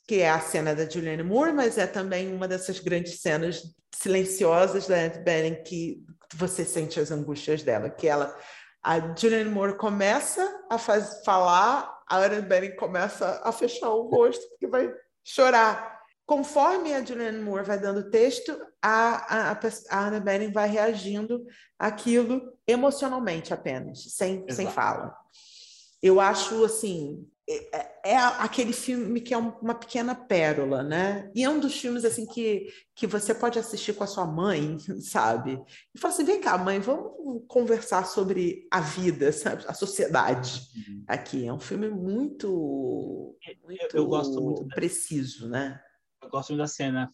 [0.07, 3.61] Que é a cena da Julianne Moore, mas é também uma dessas grandes cenas
[3.95, 6.03] silenciosas da Annette Bening que
[6.33, 8.35] você sente as angústias dela, que ela
[8.83, 14.43] a Julianne Moore começa a faz, falar, a Annette Bening começa a fechar o rosto
[14.49, 14.91] porque vai
[15.23, 16.00] chorar
[16.31, 19.59] Conforme a Julianne Moore vai dando texto, a, a,
[19.89, 21.45] a Anna Bening vai reagindo
[21.77, 25.13] aquilo emocionalmente apenas, sem, sem fala.
[26.01, 31.29] Eu acho, assim, é, é, é, aquele filme que é uma pequena pérola, né?
[31.35, 32.65] E é um dos filmes, assim, que,
[32.95, 35.61] que você pode assistir com a sua mãe, sabe?
[35.93, 39.65] E fala assim, vem cá, mãe, vamos conversar sobre a vida, sabe?
[39.67, 41.03] A sociedade uhum.
[41.09, 41.45] aqui.
[41.45, 45.77] É um filme muito, muito eu, eu gosto muito preciso, né?
[46.21, 47.09] Eu gosto da cena,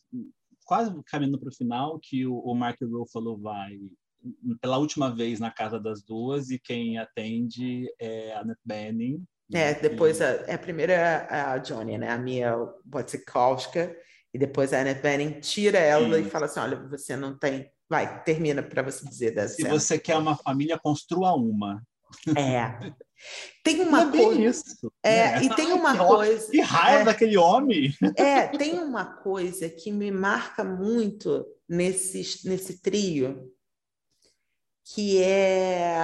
[0.66, 3.78] quase caminhando para o final, que o, o Mark Ruffalo vai
[4.62, 9.24] pela última vez na casa das duas e quem atende é a Annette Bening.
[9.54, 12.10] É, depois a, é a primeira é a Johnny, né?
[12.10, 12.54] A Mia
[12.94, 13.96] Wasikowska,
[14.34, 16.28] e depois a Annette Bening tira ela Sim.
[16.28, 17.72] e fala assim: olha, você não tem.
[17.90, 19.56] Vai, termina para você dizer dessa.
[19.56, 19.74] Se cena.
[19.74, 21.82] você quer uma família, construa uma.
[22.36, 22.92] É.
[23.64, 24.42] Tem uma é coisa.
[24.42, 25.44] Isso, é, né?
[25.44, 26.52] E tem uma que coisa.
[26.52, 27.94] Que raiva é, daquele homem!
[28.16, 33.52] É, tem uma coisa que me marca muito nesse, nesse trio,
[34.94, 35.96] que é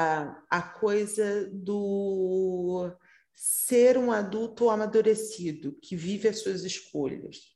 [0.50, 2.92] a coisa do
[3.36, 7.54] ser um adulto amadurecido, que vive as suas escolhas.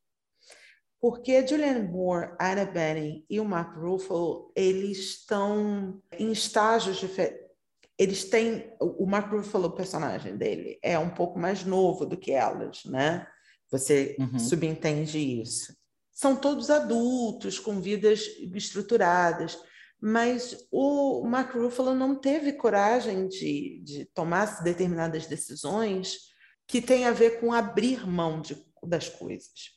[1.00, 7.47] Porque a Julianne Moore, Anna Bening e o Mark Ruffalo, eles estão em estágios diferentes
[7.98, 8.72] eles têm.
[8.80, 13.28] O Mark Ruffalo, o personagem dele, é um pouco mais novo do que elas, né?
[13.72, 14.40] Você uhum.
[14.40, 15.76] subentende isso.
[16.14, 19.58] São todos adultos, com vidas estruturadas,
[20.00, 26.18] mas o Mark Ruffalo não teve coragem de, de tomar determinadas decisões
[26.68, 29.77] que têm a ver com abrir mão de, das coisas.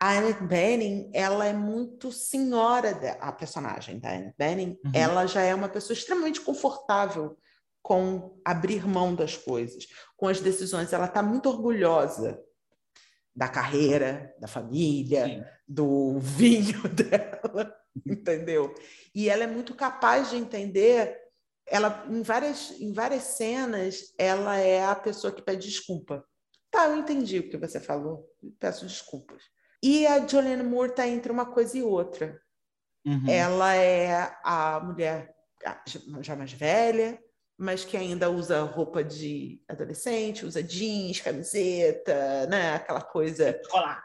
[0.00, 4.92] A Annette Bening, ela é muito senhora, de, a personagem da Annette Bening, uhum.
[4.94, 7.36] ela já é uma pessoa extremamente confortável
[7.82, 9.86] com abrir mão das coisas,
[10.16, 10.92] com as decisões.
[10.92, 12.42] Ela está muito orgulhosa
[13.34, 15.44] da carreira, da família, Sim.
[15.68, 17.76] do vinho dela,
[18.06, 18.74] entendeu?
[19.14, 21.18] E ela é muito capaz de entender.
[21.66, 26.24] Ela, em várias, em várias cenas, ela é a pessoa que pede desculpa.
[26.70, 28.28] Tá, eu entendi o que você falou,
[28.58, 29.42] peço desculpas.
[29.84, 32.40] E a Julianne Moore está entre uma coisa e outra.
[33.04, 33.28] Uhum.
[33.28, 35.36] Ela é a mulher
[36.22, 37.22] já mais velha,
[37.58, 42.76] mas que ainda usa roupa de adolescente, usa jeans, camiseta, né?
[42.76, 43.52] Aquela coisa.
[43.52, 44.02] Descolada.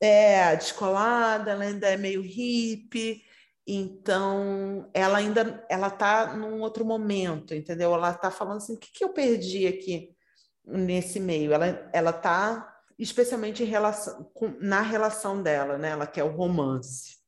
[0.00, 3.22] É, descolada, ela ainda é meio hippie.
[3.66, 7.92] Então, ela ainda ela está num outro momento, entendeu?
[7.92, 10.16] Ela está falando assim: o que, que eu perdi aqui
[10.64, 11.52] nesse meio?
[11.52, 15.90] Ela ela está especialmente relação, com, na relação dela, né?
[15.90, 17.18] Ela quer o romance.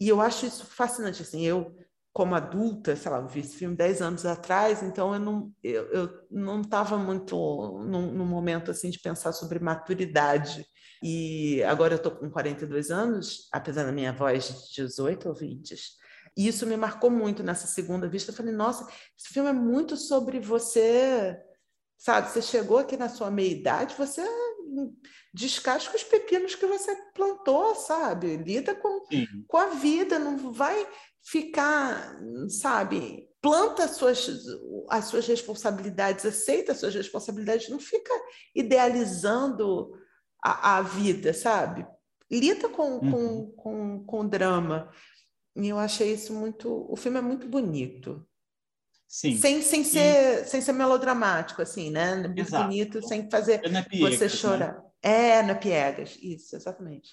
[0.00, 1.74] E eu acho isso fascinante, assim, eu
[2.12, 5.88] como adulta, sei lá, eu vi esse filme 10 anos atrás, então eu não eu,
[5.90, 7.36] eu não estava muito
[7.84, 10.64] num, momento assim de pensar sobre maturidade.
[11.02, 15.74] E agora eu estou com 42 anos, apesar da minha voz de 18 ou 20.
[16.36, 18.30] E isso me marcou muito nessa segunda vista.
[18.30, 18.86] Eu falei, nossa,
[19.18, 21.36] esse filme é muito sobre você,
[21.98, 22.30] sabe?
[22.30, 24.22] Você chegou aqui na sua meia-idade, você
[25.32, 28.36] descasca os pepinos que você plantou, sabe?
[28.36, 29.00] Lida com,
[29.46, 30.86] com a vida, não vai
[31.22, 32.16] ficar,
[32.48, 33.28] sabe?
[33.40, 34.28] Planta as suas,
[34.88, 38.12] as suas responsabilidades, aceita as suas responsabilidades, não fica
[38.54, 39.92] idealizando
[40.42, 41.86] a, a vida, sabe?
[42.30, 43.10] Lida com, uhum.
[43.10, 44.90] com, com, com drama.
[45.56, 46.86] E eu achei isso muito.
[46.90, 48.26] O filme é muito bonito.
[49.06, 49.36] Sim.
[49.36, 52.16] Sem, sem, ser, sem ser melodramático, assim, né?
[52.16, 52.64] Muito Exato.
[52.64, 54.28] bonito, sem fazer piegas, você né?
[54.28, 54.74] chorar.
[54.74, 54.84] Né?
[55.02, 57.10] É, na Piegas, isso, exatamente.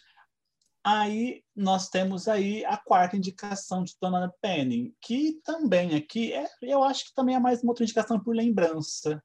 [0.84, 6.82] Aí nós temos aí a quarta indicação de Dona Penny, que também aqui é, eu
[6.84, 9.22] acho que também é mais uma outra indicação por lembrança.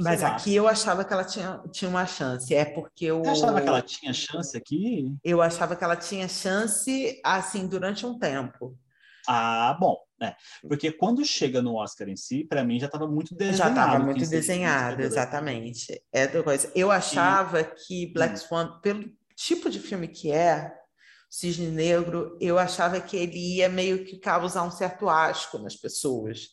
[0.00, 2.54] Mas aqui eu achava que ela tinha, tinha uma chance.
[2.54, 3.20] É porque eu.
[3.20, 5.16] Você achava que ela tinha chance aqui?
[5.24, 8.76] Eu achava que ela tinha chance, assim, durante um tempo.
[9.26, 9.96] Ah, bom.
[10.20, 10.34] É,
[10.66, 13.58] porque quando chega no Oscar em si, para mim já estava muito desenhado.
[13.58, 16.02] Já estava muito desenhado, exatamente.
[16.12, 16.70] É coisa.
[16.74, 17.64] Eu achava e...
[17.64, 18.36] que Black hum.
[18.36, 19.04] Swan, pelo
[19.36, 20.72] tipo de filme que é,
[21.30, 26.48] Cisne Negro, eu achava que ele ia meio que causar um certo asco nas pessoas.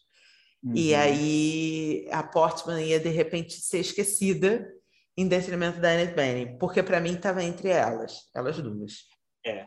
[0.63, 0.73] Uhum.
[0.75, 4.67] E aí a Portman ia de repente ser esquecida
[5.17, 9.05] em detrimento da Annette Bening, porque para mim estava entre elas, elas duas.
[9.45, 9.65] É,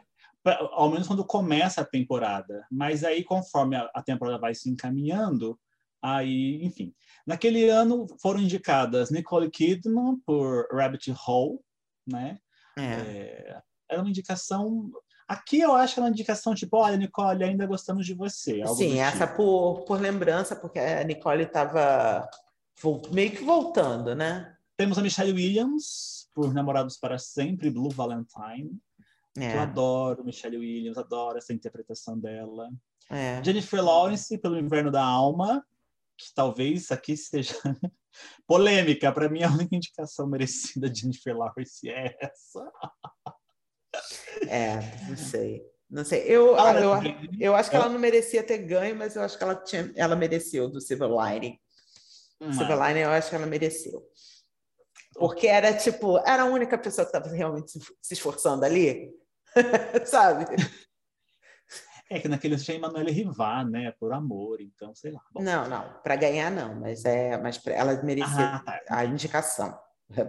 [0.73, 2.67] ao menos quando começa a temporada.
[2.71, 5.59] Mas aí, conforme a, a, temporada vai se encaminhando,
[6.03, 6.95] aí, enfim.
[7.27, 11.59] Naquele ano foram indicadas Nicole Kidman por Rabbit Hole,
[12.07, 12.39] né?
[12.79, 12.83] É.
[12.83, 14.91] É, era uma indicação.
[15.27, 18.65] Aqui eu acho que era uma indicação tipo, olha, Nicole, ainda gostamos de você.
[18.77, 19.37] Sim, essa tipo.
[19.37, 22.29] por, por lembrança, porque a Nicole estava
[23.13, 24.55] meio que voltando, né?
[24.77, 28.79] Temos a Michelle Williams por Namorados para Sempre, Blue Valentine.
[29.41, 29.55] É.
[29.55, 32.69] Eu adoro Michelle Williams, adoro essa interpretação dela.
[33.11, 33.43] É.
[33.43, 35.65] Jennifer Lawrence pelo Inverno da Alma,
[36.17, 37.55] que talvez aqui seja
[38.47, 39.13] polêmica.
[39.13, 42.73] Para mim, a única indicação merecida de Jennifer Lawrence é essa.
[44.49, 45.63] É, não sei.
[45.91, 46.23] Não sei.
[46.27, 46.93] Eu, ah, eu,
[47.41, 50.15] eu acho que ela não merecia ter ganho, mas eu acho que ela, tinha, ela
[50.15, 51.59] mereceu do Civil Lining.
[52.41, 54.03] Hum, Civil Lining, eu acho que ela mereceu.
[55.15, 57.73] Porque era tipo, era a única pessoa que estava realmente
[58.03, 59.11] se esforçando ali,
[60.05, 60.47] sabe?
[62.11, 63.93] É que naquele tinha Emanuele Rivar, né?
[63.99, 65.21] Por amor, então, sei lá.
[65.31, 65.43] Bom.
[65.43, 68.83] Não, não, para ganhar não, mas é, mas ela merecia ah, tá.
[68.89, 69.79] a indicação.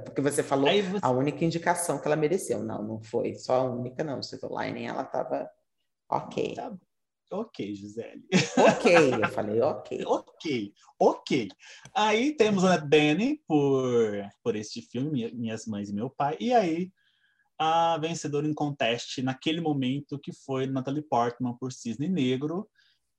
[0.03, 0.99] Porque você falou você...
[1.01, 2.61] a única indicação que ela mereceu.
[2.61, 4.21] Não, não foi só a única, não.
[4.21, 5.49] Silver Lining, ela estava
[6.09, 6.53] ok.
[6.55, 6.73] Tá.
[7.31, 8.25] Ok, Gisele.
[8.57, 10.03] Ok, eu falei ok.
[10.03, 11.47] ok, ok.
[11.93, 14.11] Aí temos a Danny por,
[14.43, 16.35] por este filme, Minhas Mães e Meu Pai.
[16.39, 16.91] E aí
[17.59, 22.69] a vencedora em conteste naquele momento, que foi Natalie Portman por Cisne Negro,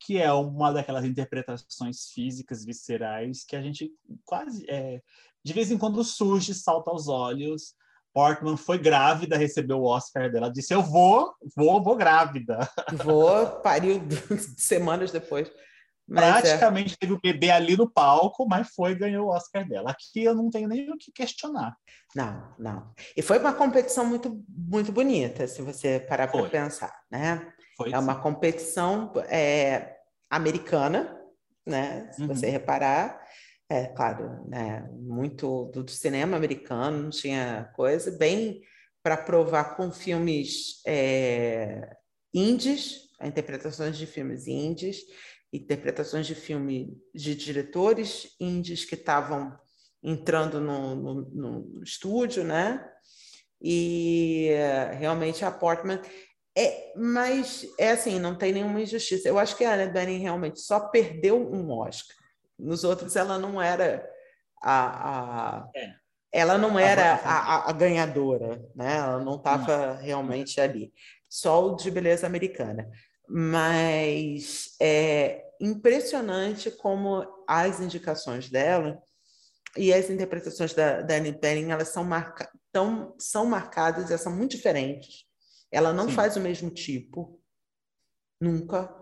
[0.01, 3.93] que é uma daquelas interpretações físicas viscerais que a gente
[4.25, 5.03] quase é,
[5.45, 7.75] de vez em quando surge, salta aos olhos.
[8.13, 12.59] Portman foi grávida, recebeu o Oscar dela, disse: Eu vou, vou, vou grávida.
[13.05, 14.01] Vou, pariu
[14.57, 15.51] semanas depois.
[16.11, 16.15] É.
[16.15, 16.97] Praticamente é...
[16.97, 19.91] teve o bebê ali no palco, mas foi e ganhou o Oscar dela.
[19.91, 21.77] Aqui eu não tenho nem o que questionar.
[22.15, 22.93] Não, não.
[23.17, 27.53] E foi uma competição muito, muito bonita, se você parar para pensar, né?
[27.77, 28.03] Foi, é sim.
[28.03, 29.97] uma competição é,
[30.29, 31.17] americana,
[31.65, 32.11] né?
[32.13, 32.29] Se uhum.
[32.29, 33.21] você reparar.
[33.73, 34.91] É, claro, né?
[34.93, 38.61] muito do, do cinema americano, não tinha coisa, bem
[39.01, 41.97] para provar com filmes é,
[42.35, 44.99] indies, interpretações de filmes indies,
[45.53, 49.59] interpretações de filme de diretores indies que estavam
[50.03, 52.85] entrando no, no, no, estúdio, né?
[53.61, 54.51] E
[54.99, 56.01] realmente a Portman
[56.57, 59.29] é, mas é assim, não tem nenhuma injustiça.
[59.29, 62.17] Eu acho que a Anne Bening realmente só perdeu um Oscar.
[62.59, 64.07] Nos outros ela não era
[64.63, 65.95] a, a é.
[66.33, 68.97] ela não era a, a, ganhadora, né?
[68.97, 70.93] Ela não estava realmente ali.
[71.29, 72.91] Só o de beleza americana
[73.33, 79.01] mas é impressionante como as indicações dela
[79.77, 84.35] e as interpretações da, da Annie Penning, elas são, marca, tão, são marcadas, elas são
[84.35, 85.27] muito diferentes.
[85.71, 86.15] Ela não Sim.
[86.15, 87.41] faz o mesmo tipo,
[88.41, 88.93] nunca.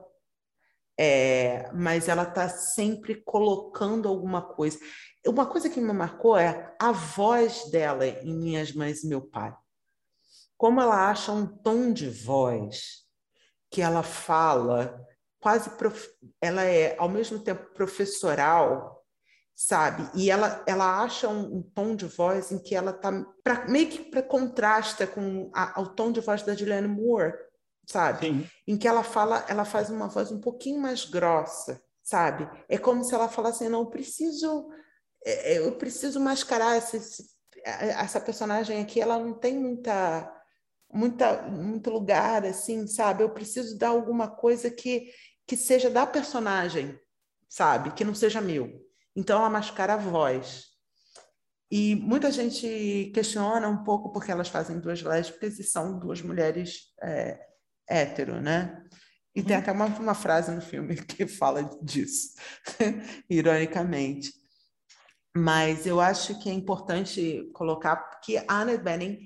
[1.01, 4.79] É, mas ela está sempre colocando alguma coisa.
[5.27, 9.57] Uma coisa que me marcou é a voz dela em Minhas Mães e Meu Pai.
[10.55, 13.08] Como ela acha um tom de voz
[13.71, 15.05] que ela fala
[15.41, 16.09] quase prof...
[16.41, 19.05] ela é ao mesmo tempo professoral,
[19.55, 20.09] sabe?
[20.15, 23.13] E ela ela acha um, um tom de voz em que ela tá
[23.43, 27.35] pra, meio que para contrasta com a, o tom de voz da Julianne Moore,
[27.87, 28.27] sabe?
[28.27, 28.47] Sim.
[28.67, 32.49] Em que ela fala, ela faz uma voz um pouquinho mais grossa, sabe?
[32.69, 34.69] É como se ela falasse, assim, não preciso
[35.25, 37.27] é, é, eu preciso mascarar esse,
[37.65, 40.33] essa personagem aqui, ela não tem muita
[40.93, 43.23] muita muito lugar assim, sabe?
[43.23, 45.13] Eu preciso dar alguma coisa que
[45.47, 46.99] que seja da personagem,
[47.49, 47.93] sabe?
[47.93, 48.87] Que não seja meu.
[49.17, 50.67] Então ela mascara a voz.
[51.71, 56.93] E muita gente questiona um pouco porque elas fazem duas lésbicas e são duas mulheres
[57.03, 57.39] é,
[57.89, 58.85] hétero, né?
[59.35, 59.63] E tem uhum.
[59.63, 62.35] até uma, uma frase no filme que fala disso,
[63.29, 64.33] ironicamente.
[65.37, 69.19] Mas eu acho que é importante colocar que a Annette Bening,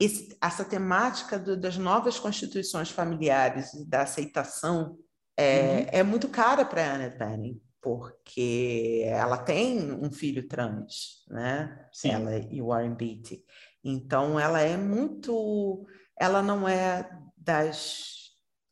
[0.00, 4.96] esse, essa temática do, das novas constituições familiares, da aceitação,
[5.36, 5.86] é, uhum.
[5.92, 11.86] é muito cara para a Annette Bening, porque ela tem um filho trans, né?
[11.92, 12.10] Sim.
[12.10, 13.44] Ela e o Warren Beatty.
[13.84, 15.86] Então, ela é muito...
[16.18, 18.30] Ela não é das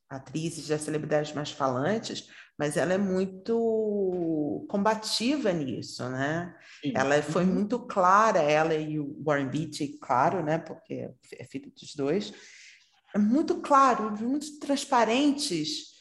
[0.09, 2.27] atrizes, das celebridades mais falantes,
[2.59, 6.55] mas ela é muito combativa nisso, né?
[6.83, 6.93] Sim.
[6.95, 7.55] Ela foi uhum.
[7.55, 10.59] muito clara, ela e o Warren Beatty, claro, né?
[10.59, 12.33] Porque é filho dos dois,
[13.15, 15.99] é muito claro, muito transparentes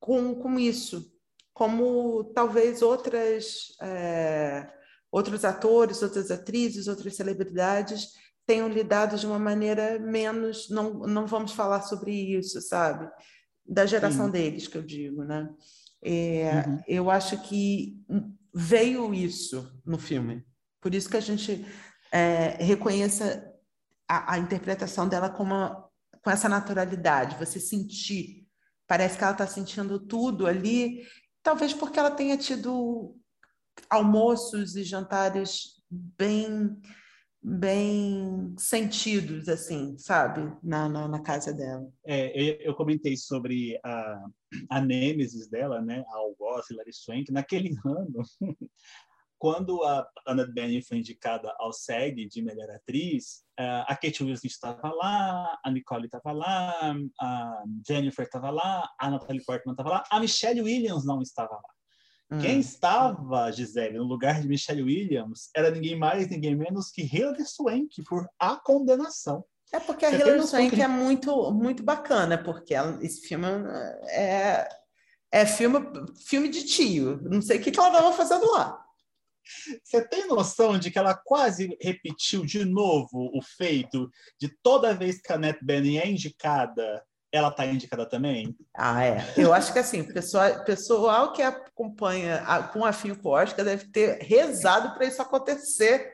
[0.00, 1.12] com, com isso,
[1.52, 4.66] como talvez outras é,
[5.10, 8.12] outros atores, outras atrizes, outras celebridades
[8.46, 13.06] tenham lidado de uma maneira menos, não, não vamos falar sobre isso, sabe?
[13.66, 14.32] Da geração Sim.
[14.32, 15.46] deles, que eu digo, né?
[16.02, 16.82] É, uhum.
[16.86, 18.04] Eu acho que
[18.54, 20.44] veio isso no filme.
[20.80, 21.66] Por isso que a gente
[22.12, 23.44] é, reconheça
[24.08, 25.88] a, a, interpretação dela com, uma,
[26.22, 28.46] com essa naturalidade, você sentir.
[28.86, 31.06] Parece que ela está sentindo tudo ali,
[31.42, 33.16] talvez porque ela tenha tido
[33.90, 36.80] almoços e jantares bem
[37.42, 40.52] bem sentidos, assim, sabe?
[40.62, 41.88] Na, na, na casa dela.
[42.04, 44.24] É, eu, eu, comentei sobre a,
[44.70, 46.04] a Nêmesis dela, né?
[46.08, 48.22] A Algoz, Hilary Swank, naquele ano,
[49.38, 54.92] quando a Anna Bening foi indicada ao SEG de melhor atriz, a Kate Winslet estava
[54.92, 60.20] lá, a Nicole estava lá, a Jennifer estava lá, a Natalie Portman estava lá, a
[60.20, 61.77] Michelle Williams não estava lá.
[62.28, 62.60] Quem hum.
[62.60, 68.02] estava, Gisele, no lugar de Michelle Williams era ninguém mais, ninguém menos que Hilary Swank
[68.02, 69.44] por A Condenação.
[69.72, 73.46] É porque a Hilary Swank é muito, muito bacana, porque ela, esse filme
[74.08, 74.68] é,
[75.32, 75.78] é filme,
[76.26, 77.18] filme de tio.
[77.22, 78.84] Não sei o que, que ela estava fazendo lá.
[79.82, 85.20] Você tem noção de que ela quase repetiu de novo o feito de toda vez
[85.20, 88.56] que a Annette Bening é indicada, ela está indicada também?
[88.76, 89.34] Ah, é.
[89.36, 94.94] Eu acho que assim, pessoal, pessoal que acompanha a, com afinco Oscar deve ter rezado
[94.94, 96.12] para isso acontecer,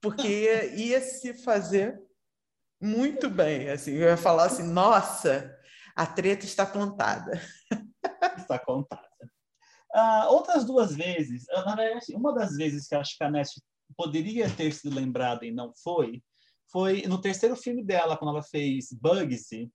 [0.00, 1.98] porque ia, se fazer
[2.80, 3.70] muito bem.
[3.70, 5.56] Assim, eu ia falar assim, nossa,
[5.96, 7.40] a treta está contada.
[8.36, 9.08] Está contada.
[9.92, 13.60] Ah, outras duas vezes, na verdade, assim, uma das vezes que acho que a Nest
[13.96, 16.22] poderia ter sido lembrada e não foi,
[16.70, 19.70] foi no terceiro filme dela, quando ela fez Bugsy,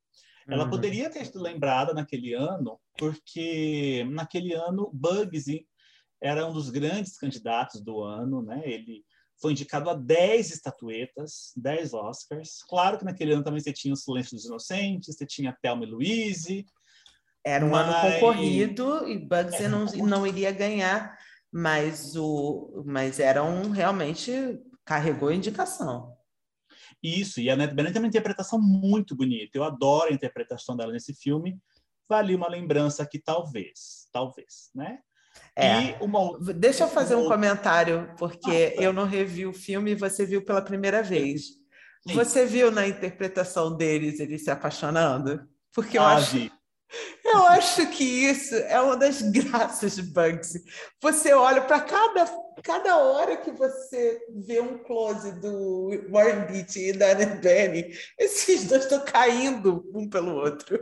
[0.47, 0.69] ela uhum.
[0.69, 5.67] poderia ter sido lembrada naquele ano, porque naquele ano Bugsy
[6.21, 8.61] era um dos grandes candidatos do ano, né?
[8.63, 9.03] Ele
[9.41, 12.63] foi indicado a 10 estatuetas, 10 Oscars.
[12.69, 15.89] Claro que naquele ano também você tinha o Silêncio dos Inocentes, você tinha Thelma e
[15.89, 16.65] Louise.
[17.43, 17.87] Era um mas...
[17.87, 21.17] ano concorrido e Bugsy não, não iria ganhar,
[21.51, 26.14] mas, o, mas era um realmente carregou a indicação.
[27.05, 29.55] Isso, e a Annette Bening tem uma interpretação muito bonita.
[29.55, 31.59] Eu adoro a interpretação dela nesse filme.
[32.09, 34.97] Vale uma lembrança que talvez, talvez, né?
[35.55, 35.97] É.
[36.55, 40.43] Deixa eu fazer um comentário, porque ah, eu não revi o filme e você viu
[40.43, 41.47] pela primeira vez.
[42.07, 42.13] Sim.
[42.15, 45.47] Você viu na interpretação deles eles se apaixonando?
[45.71, 46.37] Porque eu ah, acho.
[46.37, 46.51] Vi.
[47.23, 50.63] Eu acho que isso é uma das graças de Bugsy.
[51.01, 52.25] Você olha para cada,
[52.63, 58.65] cada hora que você vê um close do Warren Beatty e da Annette Bening, esses
[58.65, 60.79] dois estão caindo um pelo outro.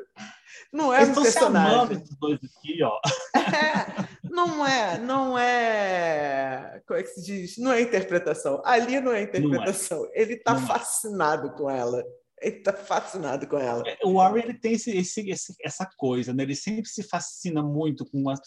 [0.72, 1.98] Não é um personagem.
[1.98, 3.00] esses dois aqui, ó.
[3.38, 6.82] É, não é, não é.
[6.88, 7.58] Como é que se diz?
[7.58, 8.62] Não é interpretação.
[8.66, 10.00] Ali não é interpretação.
[10.00, 10.12] Não é.
[10.16, 12.04] Ele está fascinado com ela.
[12.44, 13.84] Ele tá fascinado com ela.
[13.88, 16.44] É, o Warren ele tem esse, esse, essa coisa, né?
[16.44, 18.40] Ele sempre se fascina muito com as,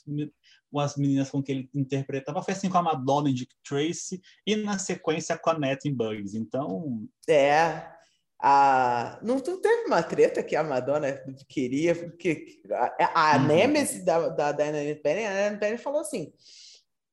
[0.71, 2.43] com as meninas com que ele interpretava.
[2.43, 5.95] Foi assim com a Madonna em Dick Tracy e na sequência com a Net em
[5.95, 6.35] Bugs.
[6.35, 7.09] Então.
[7.29, 7.87] É.
[8.39, 11.13] a, não, não teve uma treta que a Madonna
[11.49, 13.47] queria, que a, a uhum.
[13.47, 16.33] Nemesis da, da Diana Penny, a Diana Penny falou assim,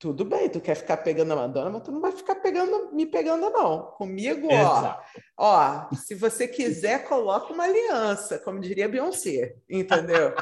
[0.04, 3.06] tudo bem, tu quer ficar pegando a Madonna, mas tu não vai ficar pegando, me
[3.06, 3.84] pegando, não.
[3.92, 5.00] Comigo, ó,
[5.38, 10.36] ó, se você quiser, coloca uma aliança, como diria Beyoncé, entendeu?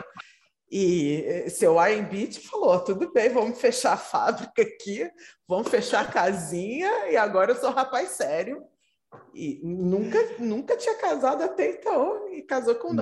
[0.71, 5.07] E eh, seu R&B falou, tudo bem, vamos fechar a fábrica aqui,
[5.47, 8.65] vamos fechar a casinha, e agora eu sou rapaz sério.
[9.31, 12.95] E nunca, nunca tinha casado até então, e casou com,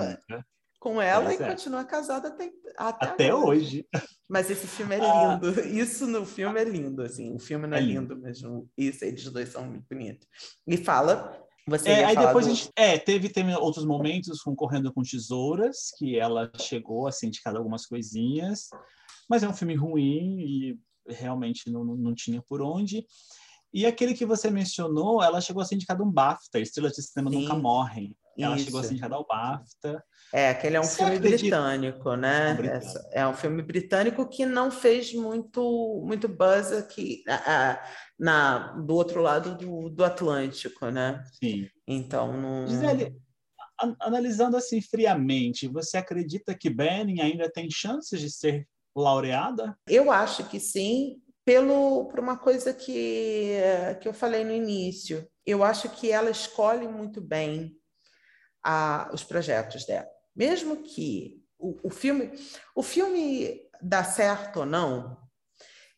[0.80, 1.48] com ela e é.
[1.48, 3.86] continua casada até, até, até hoje.
[4.26, 5.34] Mas esse filme é ah.
[5.34, 5.60] lindo.
[5.60, 5.66] Ah.
[5.66, 7.34] Isso no filme é lindo, assim.
[7.34, 8.68] O filme não é, é lindo, lindo mesmo.
[8.76, 10.26] Isso, eles dois são muito bonitos.
[10.66, 12.50] E fala você é, aí depois do...
[12.50, 17.26] a gente, é, teve, teve outros momentos concorrendo com Tesouras, que ela chegou a ser
[17.26, 18.70] indicada algumas coisinhas,
[19.28, 23.06] mas é um filme ruim e realmente não, não tinha por onde.
[23.72, 27.30] E aquele que você mencionou, ela chegou a ser indicada um BAFTA, Estrelas de Cinema
[27.30, 27.42] Sim.
[27.42, 28.16] Nunca Morrem.
[28.38, 28.66] Ela Isso.
[28.66, 30.02] chegou a ser indicada ao BAFTA.
[30.32, 31.40] É, aquele é um Você filme acredita?
[31.40, 32.56] britânico, né?
[33.12, 37.82] É, é um filme britânico que não fez muito, muito buzz aqui na,
[38.18, 41.22] na, do outro lado do, do Atlântico, né?
[41.42, 41.68] Sim.
[41.86, 42.66] Então, não...
[42.66, 43.16] Gisele,
[44.00, 49.76] analisando assim friamente, você acredita que Benning ainda tem chances de ser laureada?
[49.88, 53.56] Eu acho que sim, pelo por uma coisa que,
[54.00, 55.26] que eu falei no início.
[55.44, 57.79] Eu acho que ela escolhe muito bem
[58.62, 60.06] a, os projetos dela.
[60.34, 62.32] Mesmo que o, o filme
[62.74, 65.18] o filme dá certo ou não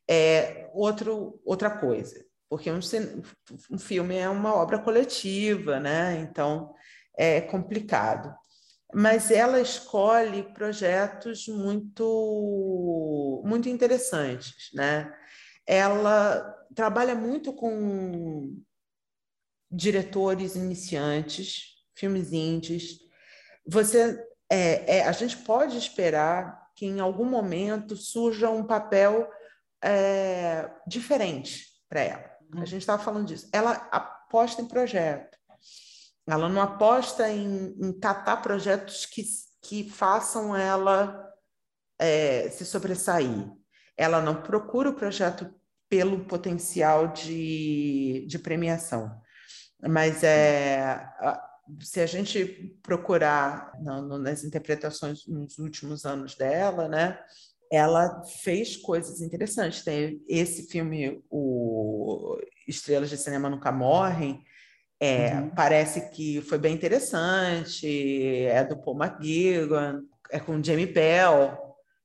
[0.09, 2.81] é outro, outra coisa, porque um,
[3.71, 6.21] um filme é uma obra coletiva, né?
[6.21, 6.75] Então
[7.17, 8.35] é complicado.
[8.95, 15.11] Mas ela escolhe projetos muito muito interessantes, né?
[15.67, 16.43] Ela
[16.75, 18.55] trabalha muito com
[19.71, 21.72] diretores iniciantes,
[22.03, 22.99] filmes indies,
[23.65, 24.21] você,
[24.51, 29.31] é, é, a gente pode esperar que em algum momento surja um papel
[29.81, 32.25] é, diferente para ela.
[32.53, 32.67] A uhum.
[32.67, 33.49] gente estava falando disso.
[33.53, 35.39] Ela aposta em projeto.
[36.27, 39.23] Ela não aposta em, em catar projetos que,
[39.63, 41.25] que façam ela
[42.01, 43.49] é, se sobressair.
[43.97, 45.55] Ela não procura o projeto
[45.89, 49.21] pelo potencial de, de premiação.
[49.81, 51.09] Mas é,
[51.81, 57.19] se a gente procurar no, nas interpretações nos últimos anos dela, né,
[57.71, 59.83] ela fez coisas interessantes.
[59.83, 62.39] Tem esse filme, o
[62.69, 64.45] Estrelas de Cinema Nunca Morrem,
[65.01, 65.51] é, uhum.
[65.51, 71.59] parece que foi bem interessante, é do Paul McGuigan, é com Jamie Bell.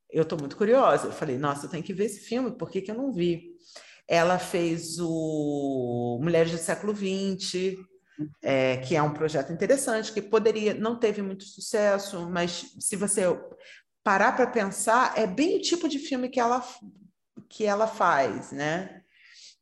[0.10, 1.08] Eu estou muito curiosa.
[1.08, 3.52] Eu falei, nossa, eu tenho que ver esse filme, por que, que eu não vi?
[4.08, 7.78] Ela fez o Mulheres do Século XX,
[8.42, 13.24] é, que é um projeto interessante, que poderia, não teve muito sucesso, mas se você
[14.04, 16.66] parar para pensar, é bem o tipo de filme que ela,
[17.50, 19.04] que ela faz, né?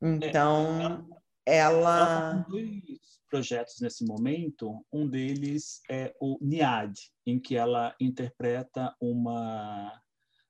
[0.02, 1.07] Então,
[1.45, 1.98] é, ela...
[1.98, 9.91] ela dois projetos nesse momento, um deles é o NIAD, em que ela interpreta uma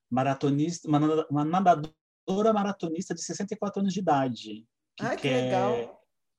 [0.10, 4.68] maratonista, uma, nadadora maratonista de 64 anos de idade.
[4.95, 5.94] Que Ai, que legal!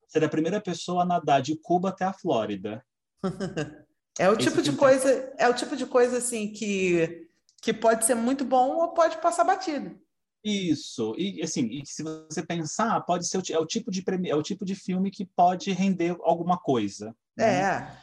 [0.07, 2.83] Ser a primeira pessoa a nadar de Cuba até a Flórida.
[4.19, 7.27] é o tipo de coisa, é o tipo de coisa assim que
[7.61, 9.99] que pode ser muito bom ou pode passar batido.
[10.43, 11.15] Isso.
[11.17, 14.43] E assim, e se você pensar, pode ser o, é o tipo de é o
[14.43, 17.15] tipo de filme que pode render alguma coisa.
[17.35, 17.61] Né?
[17.61, 17.97] É.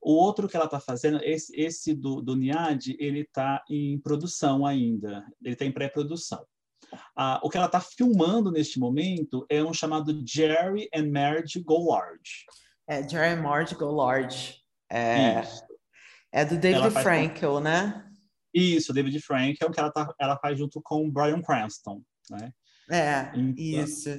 [0.00, 4.66] O outro que ela está fazendo, esse, esse do, do Niad, ele está em produção
[4.66, 5.24] ainda.
[5.42, 6.44] Ele está em pré-produção.
[7.16, 11.90] Ah, o que ela está filmando neste momento é um chamado Jerry and Marge Go
[11.90, 12.46] Large.
[12.88, 14.56] É, Jerry and Marge Go Large.
[14.90, 15.42] É,
[16.32, 17.60] é do David Frankel, com...
[17.60, 18.04] né?
[18.52, 22.52] Isso, David Frankel, que ela, tá, ela faz junto com o Brian Cranston, né?
[22.90, 23.54] É, então...
[23.56, 24.10] isso.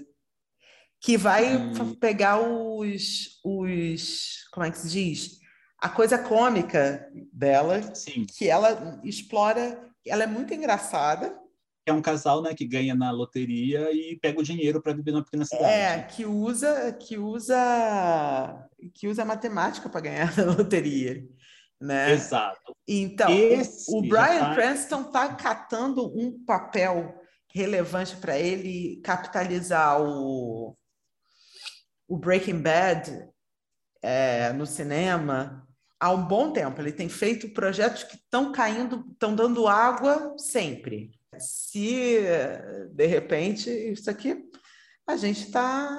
[1.02, 1.96] Que vai e...
[1.98, 4.48] pegar os, os...
[4.54, 5.40] Como é que se diz?
[5.78, 8.26] A coisa cômica dela, Sim.
[8.38, 9.90] que ela explora...
[10.08, 11.38] Ela é muito engraçada,
[11.86, 15.24] é um casal, né, que ganha na loteria e pega o dinheiro para viver numa
[15.24, 15.66] pequena cidade.
[15.66, 21.26] É, que usa, que usa, que usa matemática para ganhar na loteria,
[21.80, 22.12] né?
[22.12, 22.76] Exato.
[22.88, 24.56] Então, Esse o Brian tá...
[24.56, 27.16] Cranston está catando um papel
[27.54, 30.78] relevante para ele capitalizar o,
[32.08, 33.28] o Breaking Bad
[34.02, 35.68] é, no cinema
[36.00, 36.80] há um bom tempo.
[36.80, 41.12] Ele tem feito projetos que estão caindo, estão dando água sempre
[41.42, 42.20] se
[42.92, 44.50] de repente isso aqui
[45.08, 45.98] a gente está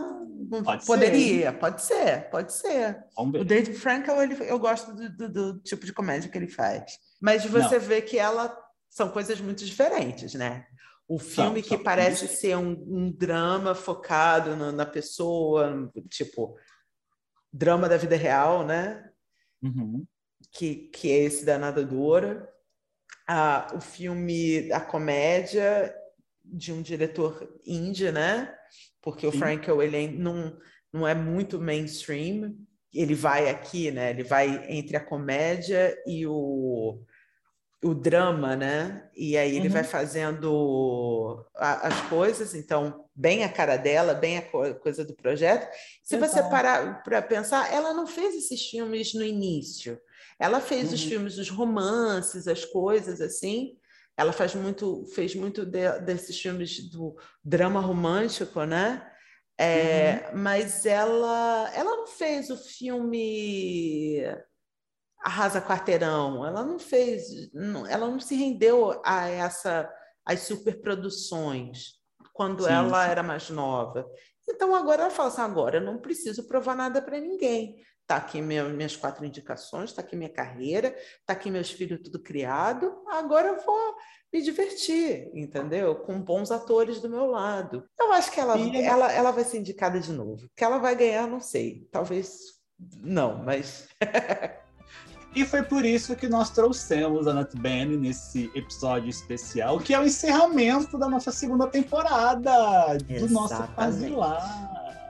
[0.65, 1.59] Pode Poderia, ser.
[1.59, 3.05] pode ser, pode ser.
[3.17, 3.45] O.
[3.45, 6.99] Dave Frankel, ele, eu gosto do, do- do tipo de comédia que ele faz.
[7.21, 8.55] Mas você vê que ela
[8.91, 10.67] são coisas muito diferentes, né?
[11.09, 11.83] O filme que são.
[11.83, 16.55] parece ser um, um drama focado no- na pessoa, tipo,
[17.53, 19.09] drama da vida real, né?
[19.63, 20.05] Uhum.
[20.51, 22.47] que, que é esse da Nadadora.
[23.75, 25.95] O filme, a comédia
[26.45, 28.53] de um diretor indie, né?
[29.01, 29.39] Porque o Sim.
[29.39, 30.57] Frankel, ele não,
[30.93, 32.55] não é muito mainstream.
[32.93, 34.11] Ele vai aqui, né?
[34.11, 37.01] Ele vai entre a comédia e o,
[37.83, 39.09] o drama, né?
[39.17, 39.73] E aí ele Uhum.
[39.75, 45.15] vai fazendo a- as coisas, então, bem a cara dela, bem a co- coisa do
[45.15, 45.69] projeto.
[46.03, 49.99] Se você parar para pensar, ela não fez esses filmes no início.
[50.43, 51.09] Ela fez os Uhum.
[51.09, 53.79] filmes dos romances, as coisas assim.
[54.17, 57.15] Ela faz muito, fez muito de- desses filmes do
[57.45, 59.09] drama romântico, né?
[59.57, 60.39] É, Uhum.
[60.41, 64.21] Mas ela, ela não fez o filme
[65.25, 66.45] Arrasa Quarteirão.
[66.45, 67.23] Ela não fez,
[67.55, 69.89] não- ela não se rendeu a essa
[70.25, 71.95] as superproduções
[72.33, 73.11] quando Sim, ela sim.
[73.11, 74.09] era mais nova.
[74.49, 77.77] Então agora ela fala assim, agora eu não preciso provar nada para ninguém.
[78.07, 82.21] Tá aqui minha- minhas quatro indicações, tá aqui minha carreira, tá aqui meus filhos tudo
[82.23, 83.03] criado.
[83.09, 83.95] Agora eu vou
[84.33, 85.95] me divertir, entendeu?
[85.97, 87.85] Com bons atores do meu lado.
[87.99, 90.49] Eu acho que ela, E ela, ela vai ser indicada de novo.
[90.57, 91.87] Que ela vai ganhar, não sei.
[91.91, 92.39] Talvez
[93.01, 93.89] não, mas
[95.35, 99.99] E foi por isso que nós trouxemos a Nat Bene nesse episódio especial, que é
[99.99, 103.75] o encerramento da nossa segunda temporada do nosso Exatamente.
[103.75, 105.02] Quase Lá.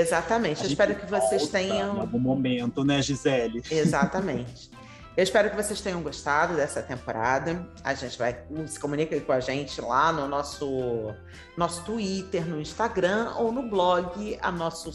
[0.00, 0.62] Exatamente.
[0.62, 3.62] Eu espero que vocês tenham Em algum momento, né, Gisele?
[3.70, 4.70] Exatamente.
[5.16, 7.64] Eu espero que vocês tenham gostado dessa temporada.
[7.84, 11.14] A gente vai se comunica com a gente lá no nosso
[11.56, 14.36] nosso Twitter, no Instagram ou no blog.
[14.42, 14.90] A nosso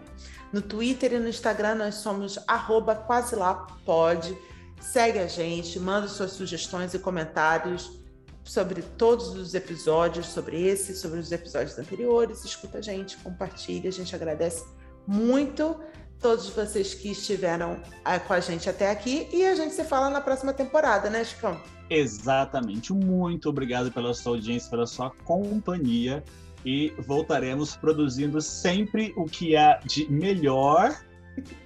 [0.52, 4.38] No Twitter e no Instagram nós somos arroba quaselapod.
[4.82, 8.03] Segue a gente, manda suas sugestões e comentários
[8.44, 12.44] sobre todos os episódios, sobre esse, sobre os episódios anteriores.
[12.44, 14.66] Escuta a gente, compartilha, a gente agradece
[15.08, 15.80] muito
[16.20, 20.10] todos vocês que estiveram ah, com a gente até aqui e a gente se fala
[20.10, 21.60] na próxima temporada, né, Chicão?
[21.90, 22.94] Exatamente.
[22.94, 26.24] Muito obrigado pela sua audiência, pela sua companhia.
[26.66, 30.98] E voltaremos produzindo sempre o que há de melhor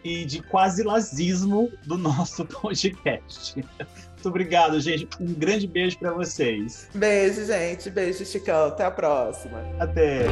[0.04, 3.64] e de quase lazismo do nosso podcast.
[4.18, 5.07] Muito obrigado, gente.
[5.22, 6.89] Um grande beijo para vocês.
[6.94, 7.89] Beijo, gente.
[7.89, 8.68] Beijo, Chicão.
[8.68, 9.64] Até a próxima.
[9.80, 10.26] Até.